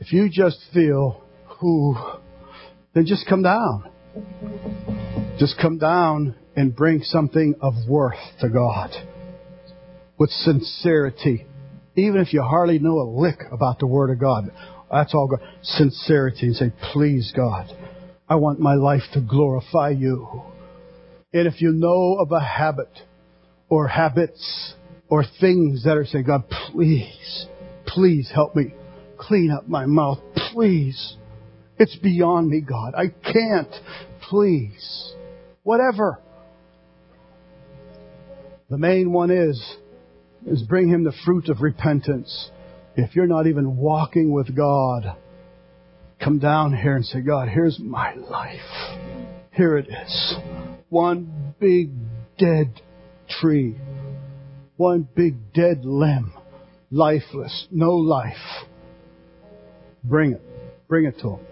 If 0.00 0.12
you 0.12 0.28
just 0.28 0.58
feel, 0.72 1.23
whoo, 1.64 1.96
then 2.94 3.06
just 3.06 3.26
come 3.28 3.42
down. 3.42 3.90
Just 5.38 5.58
come 5.60 5.78
down 5.78 6.34
and 6.54 6.74
bring 6.76 7.02
something 7.02 7.54
of 7.60 7.74
worth 7.88 8.18
to 8.40 8.48
God 8.48 8.90
with 10.18 10.30
sincerity 10.30 11.46
even 11.96 12.20
if 12.20 12.32
you 12.32 12.42
hardly 12.42 12.78
know 12.78 12.98
a 12.98 13.08
lick 13.08 13.40
about 13.52 13.78
the 13.78 13.86
Word 13.86 14.10
of 14.10 14.18
God. 14.18 14.50
That's 14.90 15.14
all 15.14 15.28
God. 15.28 15.46
Sincerity 15.62 16.46
and 16.46 16.56
say, 16.56 16.72
please 16.92 17.32
God, 17.34 17.66
I 18.28 18.36
want 18.36 18.58
my 18.58 18.74
life 18.74 19.02
to 19.12 19.20
glorify 19.20 19.90
you. 19.90 20.42
And 21.32 21.46
if 21.46 21.60
you 21.60 21.72
know 21.72 22.16
of 22.20 22.32
a 22.32 22.40
habit 22.40 22.90
or 23.68 23.88
habits 23.88 24.74
or 25.08 25.24
things 25.40 25.84
that 25.84 25.96
are 25.96 26.04
saying, 26.04 26.24
God, 26.26 26.48
please, 26.48 27.46
please 27.86 28.30
help 28.32 28.54
me 28.54 28.74
clean 29.18 29.50
up 29.50 29.68
my 29.68 29.86
mouth. 29.86 30.18
Please. 30.52 31.16
It's 31.78 31.96
beyond 31.96 32.48
me, 32.48 32.60
God. 32.60 32.94
I 32.94 33.08
can't. 33.08 33.74
Please. 34.28 35.14
Whatever. 35.62 36.20
The 38.70 38.78
main 38.78 39.12
one 39.12 39.30
is 39.30 39.76
is 40.46 40.62
bring 40.62 40.88
him 40.88 41.04
the 41.04 41.14
fruit 41.24 41.48
of 41.48 41.62
repentance. 41.62 42.50
If 42.96 43.16
you're 43.16 43.26
not 43.26 43.46
even 43.46 43.76
walking 43.76 44.32
with 44.32 44.54
God, 44.54 45.16
come 46.22 46.38
down 46.38 46.76
here 46.76 46.96
and 46.96 47.04
say, 47.04 47.20
God, 47.20 47.48
here's 47.48 47.78
my 47.78 48.14
life. 48.14 48.58
Here 49.52 49.78
it 49.78 49.88
is. 49.88 50.34
One 50.90 51.54
big 51.58 51.90
dead 52.38 52.80
tree. 53.40 53.76
One 54.76 55.08
big 55.14 55.52
dead 55.52 55.84
limb. 55.84 56.32
Lifeless. 56.90 57.66
No 57.70 57.96
life. 57.96 58.66
Bring 60.02 60.32
it. 60.32 60.42
Bring 60.88 61.06
it 61.06 61.18
to 61.20 61.36
him. 61.36 61.46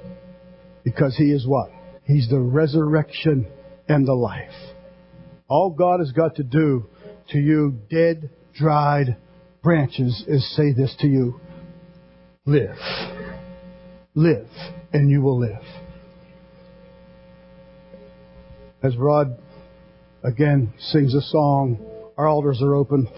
Because 0.84 1.16
he 1.16 1.32
is 1.32 1.46
what? 1.46 1.70
He's 2.04 2.28
the 2.28 2.40
resurrection 2.40 3.46
and 3.88 4.06
the 4.06 4.14
life. 4.14 4.50
All 5.48 5.70
God 5.70 6.00
has 6.00 6.12
got 6.12 6.36
to 6.36 6.42
do 6.42 6.88
to 7.30 7.38
you 7.38 7.78
dead 7.90 8.30
dried 8.54 9.16
branches 9.62 10.24
is 10.26 10.56
say 10.56 10.72
this 10.72 10.94
to 11.00 11.06
you 11.06 11.40
live. 12.44 12.76
Live, 14.14 14.48
and 14.92 15.10
you 15.10 15.22
will 15.22 15.38
live. 15.38 15.62
As 18.82 18.96
Rod 18.96 19.38
again 20.24 20.74
sings 20.78 21.14
a 21.14 21.22
song, 21.22 21.78
our 22.18 22.26
altars 22.26 22.60
are 22.62 22.74
open. 22.74 23.08